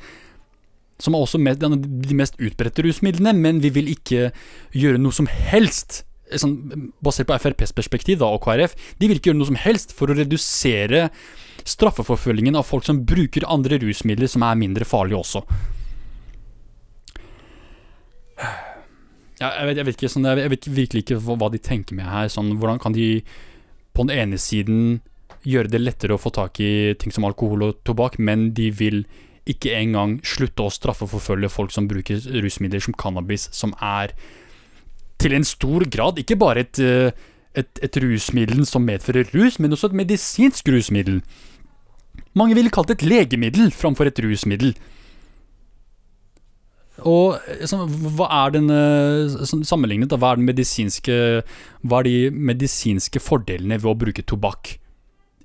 [1.02, 4.30] som er også med, de mest utbredte rusmidlene, men vi vil ikke
[4.78, 6.04] gjøre noe som helst
[6.40, 9.96] sånn, basert på FrPs perspektiv da, og KrF, de vil ikke gjøre noe som helst
[9.98, 11.10] for å redusere
[11.68, 15.44] straffeforfølgingen av folk som bruker andre rusmidler som er mindre farlige også.
[19.42, 22.28] Jeg vet, jeg vet, ikke, sånn, jeg vet virkelig ikke hva de tenker med her.
[22.30, 23.24] Sånn, hvordan kan de
[23.96, 25.02] på den ene siden
[25.48, 29.04] gjøre det lettere å få tak i ting som alkohol og tobakk, men de vil
[29.50, 34.14] ikke engang slutte å straffeforfølge folk som bruker rusmidler som cannabis, som er
[35.22, 37.12] til en stor grad ikke bare et, eh,
[37.58, 41.22] et, et rusmiddel som medfører rus, men også et medisinsk rusmiddel.
[42.34, 44.74] Mange ville kalt det et legemiddel framfor et rusmiddel.
[47.08, 51.16] Og eh, så, hva er den eh, Sammenlignet, da, hva er den medisinske
[51.82, 52.18] Hva er de
[52.52, 54.76] medisinske fordelene ved å bruke tobakk?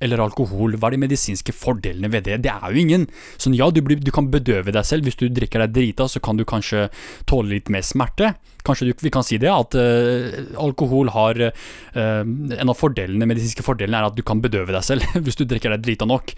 [0.05, 2.40] Eller alkohol, hva er de medisinske fordelene ved det?
[2.44, 3.07] Det er jo ingen.
[3.40, 5.09] Sånn ja, du, blir, du kan bedøve deg selv.
[5.09, 6.86] Hvis du drikker deg drita, så kan du kanskje
[7.28, 8.34] tåle litt mer smerte.
[8.66, 11.53] Kanskje du, vi kan si det, at uh, alkohol har uh,
[11.97, 15.74] En av fordelene, medisinske fordelene er at du kan bedøve deg selv hvis du drikker
[15.76, 16.34] deg drita nok.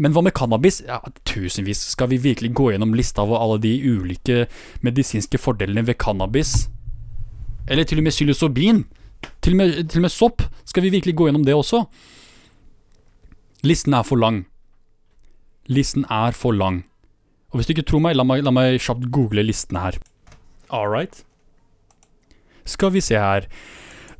[0.00, 0.80] Men hva med cannabis?
[0.86, 1.82] Ja, tusenvis.
[1.92, 4.46] Skal vi virkelig gå gjennom lista av alle de ulike
[4.86, 6.70] medisinske fordelene ved cannabis?
[7.68, 8.84] Eller til og med psilocybin?
[9.44, 10.46] Til og med, til og med sopp?
[10.64, 11.84] Skal vi virkelig gå gjennom det også?
[13.62, 14.44] Listen er for lang.
[15.68, 16.84] Listen er for lang.
[17.50, 19.98] Og hvis du ikke tror meg, la meg, la meg kjapt google listen her.
[20.70, 21.24] All right.
[22.64, 23.48] Skal vi se her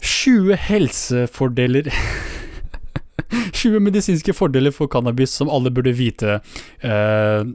[0.00, 1.90] 20 helsefordeler
[3.60, 6.40] 20 medisinske fordeler for cannabis som alle burde vite.
[6.82, 7.46] Uh,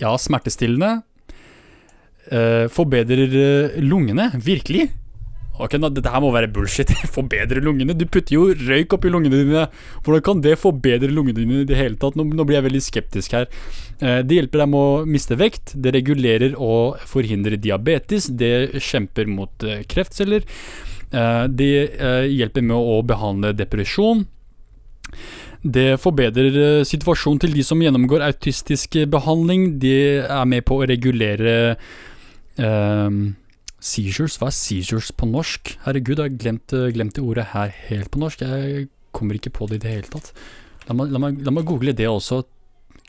[0.00, 1.02] ja, smertestillende.
[2.30, 4.30] Uh, forbedrer uh, lungene.
[4.40, 4.88] Virkelig?
[5.62, 6.90] Ok, nå, Dette her må være bullshit.
[7.14, 7.94] Forbedre lungene?
[7.94, 9.66] Du putter jo røyk oppi lungene dine.
[10.02, 12.18] Hvordan kan det forbedre lungene dine i det hele tatt?
[12.18, 13.46] Nå, nå blir jeg veldig skeptisk her.
[14.00, 15.76] Eh, det hjelper deg med å miste vekt.
[15.78, 18.26] Det regulerer og forhindrer diabetes.
[18.34, 20.48] Det kjemper mot eh, kreftceller.
[21.14, 21.70] Eh, det
[22.34, 24.26] hjelper med å behandle depresjon.
[25.64, 29.78] Det forbedrer situasjonen til de som gjennomgår autistisk behandling.
[29.80, 29.94] De
[30.26, 31.54] er med på å regulere
[32.58, 33.22] eh,
[33.84, 35.74] Seizures, hva er seizures på norsk?
[35.84, 38.40] Herregud, jeg har eh, glemt det ordet her helt på norsk.
[38.40, 40.32] Jeg kommer ikke på det i det hele tatt.
[40.88, 42.42] La meg, la meg, la meg google det også.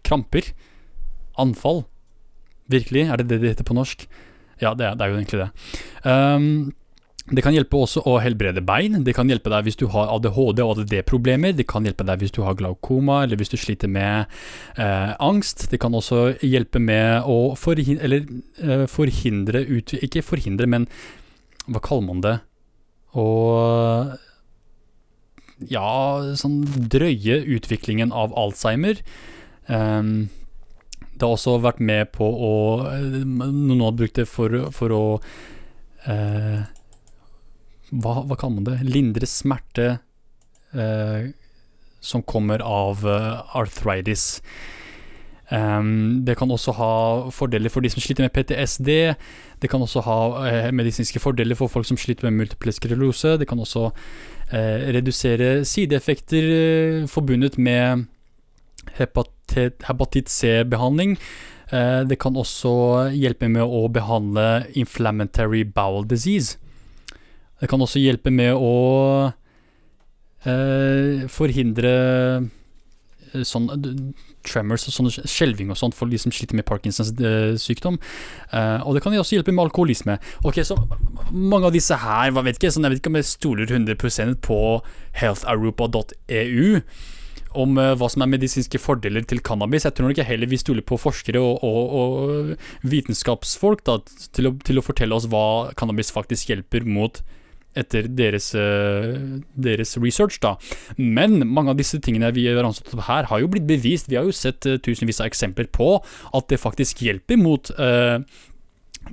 [0.05, 0.51] Kramper.
[1.39, 1.85] Anfall.
[2.71, 4.03] Virkelig, er det det det heter på norsk?
[4.61, 5.49] Ja, det er, det er jo egentlig det.
[6.03, 6.73] Um,
[7.25, 8.99] det kan hjelpe også å helbrede bein.
[9.01, 11.55] Det kan hjelpe deg hvis du har ADHD og ADD-problemer.
[11.57, 14.29] Det kan hjelpe deg hvis du har glaukoma, eller hvis du sliter med
[14.77, 15.65] eh, angst.
[15.71, 18.27] Det kan også hjelpe med å forhindre, eller,
[18.61, 20.85] eh, forhindre ut, Ikke forhindre, men
[21.65, 22.35] hva kaller man det?
[23.17, 23.25] Å
[25.71, 25.89] Ja,
[26.37, 26.61] sånn
[26.93, 29.01] drøye utviklingen av Alzheimer.
[29.65, 30.29] Um,
[31.15, 32.53] det har også vært med på å
[32.85, 35.03] Noen har brukt det for, for å
[36.05, 36.67] uh,
[37.91, 38.77] hva, hva kaller man det?
[38.87, 39.87] Lindre smerte
[40.73, 41.27] eh,
[42.05, 44.41] som kommer av eh, arthritis.
[45.49, 46.93] Um, det kan også ha
[47.29, 48.89] fordeler for de som sliter med PTSD.
[49.61, 50.17] Det kan også ha
[50.49, 53.35] eh, medisinske fordeler for folk som sliter med multiple sklerose.
[53.37, 58.05] Det kan også uh, redusere sideeffekter uh, forbundet med
[58.97, 61.17] hepatitt C-behandling.
[62.09, 66.59] det kan også hjelpe med å behandle inflammatory bowel disease.
[67.61, 68.75] Det kan også hjelpe med å
[70.43, 71.93] eh, forhindre
[73.31, 73.69] eh, sånn
[74.45, 77.97] tremors og sånn skjelving og sånt for de som sliter med Parkinsons eh, sykdom.
[78.51, 80.19] Eh, og det kan også hjelpe med alkoholisme.
[80.45, 80.77] Ok, så
[81.31, 84.39] Mange av disse her hva vet ikke, sånn, jeg vet ikke om jeg stoler 100
[84.45, 84.61] på
[85.17, 86.81] healtheuropa.eu
[87.55, 89.85] om uh, hva som er medisinske fordeler til cannabis.
[89.87, 94.01] Jeg tror nok heller vi stoler på forskere og, og, og vitenskapsfolk da,
[94.35, 97.21] til, å, til, å, fortelle oss hva cannabis faktisk hjelper mot
[97.79, 100.55] etter deres, uh, deres, research, da.
[100.97, 104.09] Men mange av disse tingene vi har ansatt opp her, har jo blitt bevist.
[104.11, 108.21] Vi har jo sett uh, tusenvis av eksempler på at det faktisk hjelper mot uh,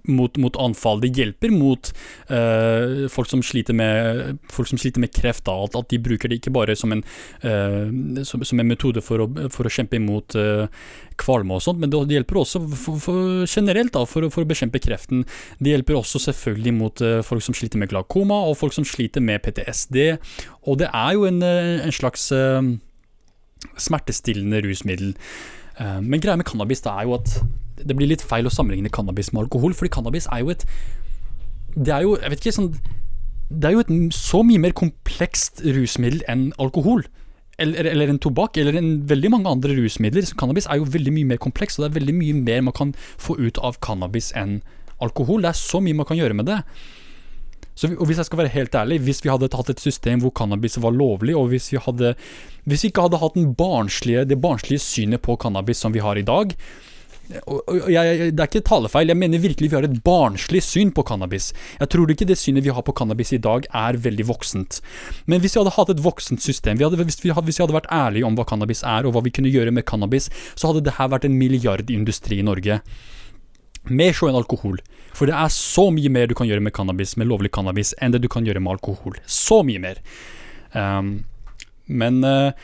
[0.05, 1.01] mot, mot anfall.
[1.03, 1.91] Det hjelper mot
[2.31, 3.43] uh, folk, som
[3.77, 5.45] med, folk som sliter med kreft.
[5.47, 7.05] Da, at, de bruker det ikke bare som en,
[7.45, 10.67] uh, som, som en metode for å, for å kjempe imot uh,
[11.21, 14.83] kvalme og sånt, men det, hjelper også for, for, generelt da, for, for, å bekjempe
[14.83, 15.27] kreften.
[15.63, 19.25] Det hjelper også selvfølgelig mot uh, folk som sliter med glakoma, og folk som sliter
[19.25, 20.17] med PTSD.
[20.67, 22.31] Og det er jo en, en slags
[23.79, 25.13] smertestillende rusmiddel.
[26.03, 27.35] Men greia med cannabis det er jo at
[27.87, 30.67] det blir litt feil å sammenligne cannabis med alkohol, fordi cannabis er jo et
[31.73, 32.73] Det er jo, jeg vet ikke, sånn
[33.49, 37.05] Det er jo et så mye mer komplekst rusmiddel enn alkohol.
[37.61, 40.25] Eller, eller en tobakk, eller en veldig mange andre rusmidler.
[40.25, 42.77] Så cannabis er jo veldig mye mer kompleks, og det er veldig mye mer man
[42.77, 44.63] kan få ut av cannabis enn
[45.05, 45.45] alkohol.
[45.45, 46.63] Det er så mye man kan gjøre med det.
[47.75, 50.33] Så, og hvis jeg skal være helt ærlig, hvis vi hadde hatt et system hvor
[50.37, 52.15] cannabis var lovlig, og hvis vi, hadde,
[52.69, 56.27] hvis vi ikke hadde hatt barnslige, det barnslige synet på cannabis som vi har i
[56.27, 56.53] dag,
[57.33, 61.53] jeg, Det er ikke talefeil, jeg mener virkelig vi har et barnslig syn på cannabis.
[61.81, 64.81] Jeg tror ikke det synet vi har på cannabis i dag er veldig voksent.
[65.27, 67.65] Men hvis vi hadde hatt et voksent system, vi hadde, hvis, vi hadde, hvis, vi
[67.65, 70.71] hadde, vært ærlige om hva cannabis er, og hva vi kunne gjøre med cannabis, så
[70.71, 72.81] hadde det her vært en milliardindustri i Norge.
[73.91, 74.79] Mer så enn alkohol.
[75.17, 78.15] For det er så mye mer du kan gjøre med cannabis, med lovlig cannabis, enn
[78.15, 79.19] det du kan gjøre med alkohol.
[79.27, 80.01] Så mye mer.
[80.73, 81.25] Um,
[81.91, 82.55] men uh,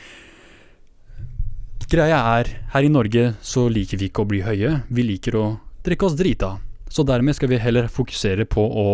[1.89, 5.45] Greia er, her i Norge så liker vi ikke å bli høye, vi liker å
[5.81, 6.51] drikke oss drita.
[6.85, 8.89] Så dermed skal vi heller fokusere på å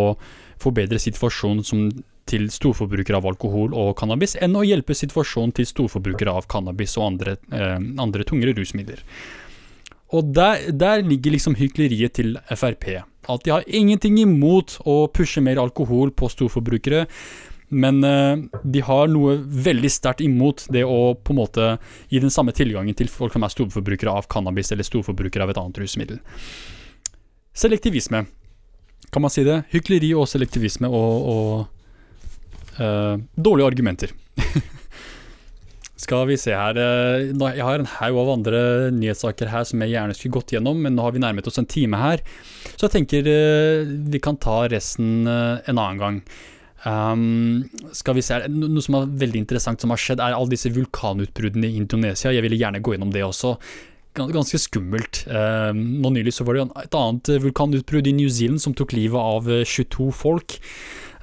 [0.63, 1.89] forbedre situasjonen som
[2.25, 7.09] til storforbrukere av alkohol og cannabis, enn å hjelpe situasjonen til storforbrukere av cannabis og
[7.09, 9.03] andre, eh, andre tungere rusmidler.
[10.15, 13.03] Og der, der, ligger liksom hykleriet til Frp.
[13.27, 17.05] At de har ingenting imot å pushe mer alkohol på storforbrukere,
[17.75, 21.67] men uh, de har noe veldig sterkt imot det å på en måte
[22.11, 25.59] gi den samme tilgangen til folk som er storforbrukere av cannabis eller storforbrukere av et
[25.59, 26.21] annet rusmiddel.
[27.55, 28.25] Selektivisme.
[29.11, 29.61] Kan man si det?
[29.71, 34.15] Hykleri og selektivisme og, og uh, dårlige argumenter.
[36.05, 38.59] Skal vi se her eh, Jeg har en haug av andre
[38.93, 41.69] nyhetssaker her som jeg gjerne skulle gått gjennom, men nå har vi nærmet oss en
[41.71, 42.21] time her.
[42.75, 43.29] Så jeg tenker
[44.11, 46.19] vi kan ta resten en annen gang.
[46.83, 47.65] Um,
[47.95, 51.71] skal vi se, Noe som er veldig interessant som har skjedd, er alle disse vulkanutbruddene
[51.71, 52.33] i Indonesia.
[52.33, 53.55] Jeg ville gjerne gå gjennom det også.
[54.15, 55.25] Ganske skummelt.
[55.27, 59.19] Um, nå nylig så var det et annet vulkanutbrudd i New Zealand som tok livet
[59.19, 60.59] av 22 eh, folk.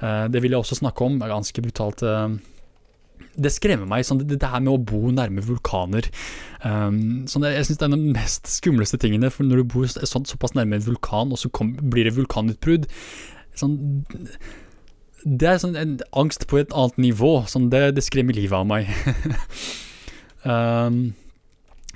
[0.01, 1.21] Uh, det vil jeg også snakke om.
[1.21, 2.03] Ganske brutalt.
[2.05, 2.35] Uh,
[3.33, 6.05] det skremmer meg, sånn, det, det, her med å bo nærme vulkaner.
[6.61, 9.31] Um, sånn, jeg syns det er en av de mest skumleste tingene.
[9.33, 12.85] For når du bor så, såpass nærme en vulkan, og så kom, blir det vulkanutbrudd
[13.57, 13.77] sånn
[15.23, 17.33] det er sånn en angst på et annet nivå.
[17.49, 18.89] Sånn det, det skremmer livet av meg.
[20.43, 21.13] um,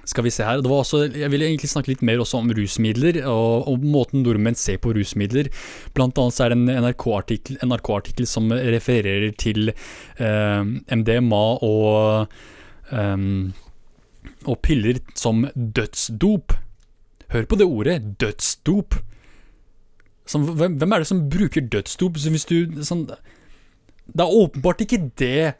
[0.07, 0.61] skal vi se her.
[0.63, 4.23] Det var også, jeg ville egentlig snakke litt mer også om rusmidler, og, og måten
[4.23, 5.49] nordmenn ser på rusmidler.
[5.97, 7.91] Blant annet så er det en NRK-artikkel NRK
[8.29, 9.73] som refererer til
[10.21, 12.39] um, MDMA og,
[12.93, 13.51] um,
[14.45, 16.55] og piller som dødsdop.
[17.35, 19.01] Hør på det ordet, dødsdop.
[20.27, 22.19] Sånn, hvem, hvem, er det som bruker dødsdop?
[22.19, 25.55] Så hvis du, sånn, det er åpenbart ikke det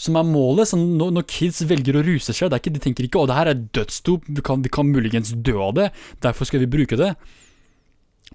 [0.00, 0.70] som er målet.
[0.70, 3.52] Sånn, når, når, kids velger å ruse seg, ikke, de tenker ikke 'å, det her
[3.52, 5.90] er dødsdop, vi kan, vi kan, muligens dø av det',
[6.24, 7.14] derfor skal vi bruke det.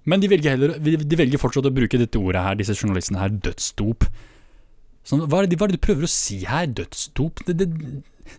[0.07, 3.29] Men de velger, heller, de velger fortsatt å bruke dette ordet her, disse journalistene her,
[3.29, 4.07] dødsdop.
[5.03, 7.43] Sånn, hva, er det, hva, er det, du prøver å si her, dødsdop?
[7.47, 7.67] Det, det,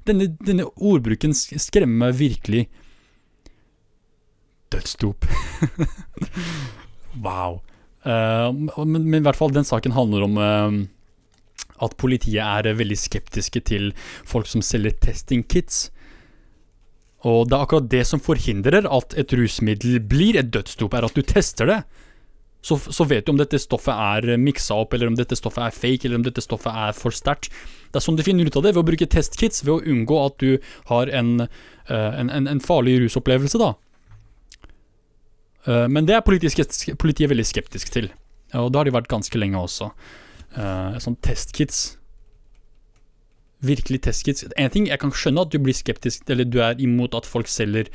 [0.08, 2.68] denne, denne ordbruken skremmer meg virkelig.
[4.72, 5.26] Dødsdop.
[7.18, 7.60] Wow.
[8.06, 10.76] Uh, men, men, i hvert fall den saken handler om uh,
[11.84, 13.90] at politiet er veldig skeptiske til
[14.28, 15.88] folk som selger testing kits.
[17.28, 21.16] Og det er akkurat det som forhindrer at et rusmiddel blir et dødsdop, er at
[21.16, 21.82] du tester det.
[22.64, 25.76] Så, så, vet du om dette stoffet er miksa opp, eller om dette stoffet er
[25.76, 27.48] fake, eller om dette stoffet er for sterkt.
[27.88, 30.18] Det er sånn du finner ut av det, ved å bruke testkits, ved å unngå
[30.26, 31.46] at du har en,
[31.88, 33.72] en, en, en farlig rusopplevelse, da.
[35.66, 38.10] Eh, men det er politiet veldig skeptisk til,
[38.56, 39.92] og det har de vært ganske lenge også.
[40.50, 42.00] Sånn testkits.
[43.62, 44.44] Virkelig testkits.
[44.56, 47.46] En ting, Jeg kan skjønne at du blir skeptisk, eller du er imot at folk
[47.46, 47.86] selger,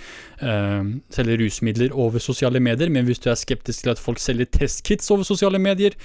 [0.42, 4.46] uh, selger rusmidler over sosiale medier, men hvis du er skeptisk til at folk selger
[4.46, 5.98] testkits over sosiale medier,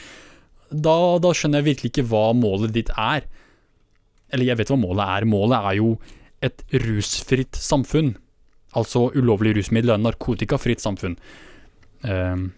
[0.73, 3.29] da, da skjønner jeg virkelig ikke hva målet ditt er.
[4.33, 5.29] Eller jeg vet hva målet er.
[5.29, 5.93] Målet er jo
[6.41, 8.15] et rusfritt samfunn.
[8.79, 11.19] Altså ulovlig rusmiddel er narkotikafritt samfunn.
[12.03, 12.49] Um,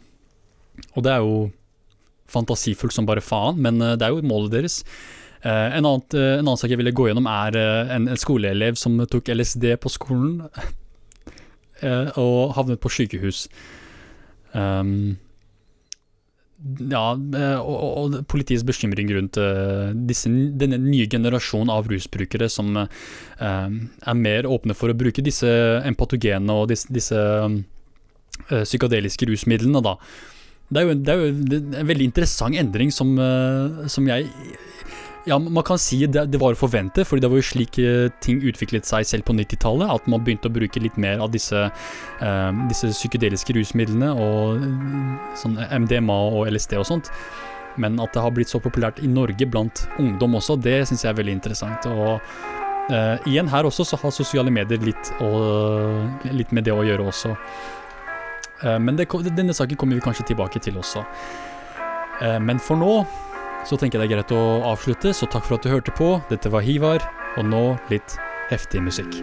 [0.95, 1.51] og det er jo
[2.33, 4.83] fantasifullt som bare faen, men uh, det er jo målet deres.
[5.43, 8.79] Uh, en, annen, uh, en, annen sak jeg ville gå gjennom, er en, en, skoleelev
[8.81, 10.41] som tok LSD på skolen
[12.23, 13.49] og havnet på sykehus.
[14.55, 15.17] Um,
[16.63, 19.39] ja, eh, og, og politiets bekymring rundt
[20.07, 22.87] disse, denne nye generasjonen av rusbrukere som uh,
[23.43, 25.51] er mer åpne for å bruke disse
[25.89, 27.19] empatogene og disse, disse
[28.51, 29.83] psykadeliske rusmidlene.
[29.85, 29.97] Da.
[30.73, 31.33] Det er jo, det er jo
[31.83, 33.13] en veldig interessant endring som,
[33.93, 34.31] som jeg
[35.25, 38.09] ja, man kan si det, det var å forvente, fordi det var jo slik eh,
[38.25, 39.91] ting utviklet seg selv på 90-tallet.
[39.95, 44.65] At man begynte å bruke litt mer av disse, eh, disse psykedeliske rusmidlene og
[45.39, 47.13] sånn MDMA og LSD og sånt.
[47.81, 51.13] Men at det har blitt så populært i Norge blant ungdom også, det syns jeg
[51.13, 51.87] er veldig interessant.
[51.87, 52.19] Og
[52.91, 57.07] eh, igjen her også så har sosiale medier litt, og, litt med det å gjøre
[57.15, 57.37] også.
[58.63, 61.05] Uh, men det, denne saken kommer vi kanskje tilbake til også.
[62.23, 63.01] men for nå
[63.67, 66.15] så tenker jeg det er greit å avslutte, så takk for at du hørte på.
[66.31, 67.03] Dette var Hivar,
[67.39, 68.19] og nå litt
[68.51, 69.23] heftig musikk.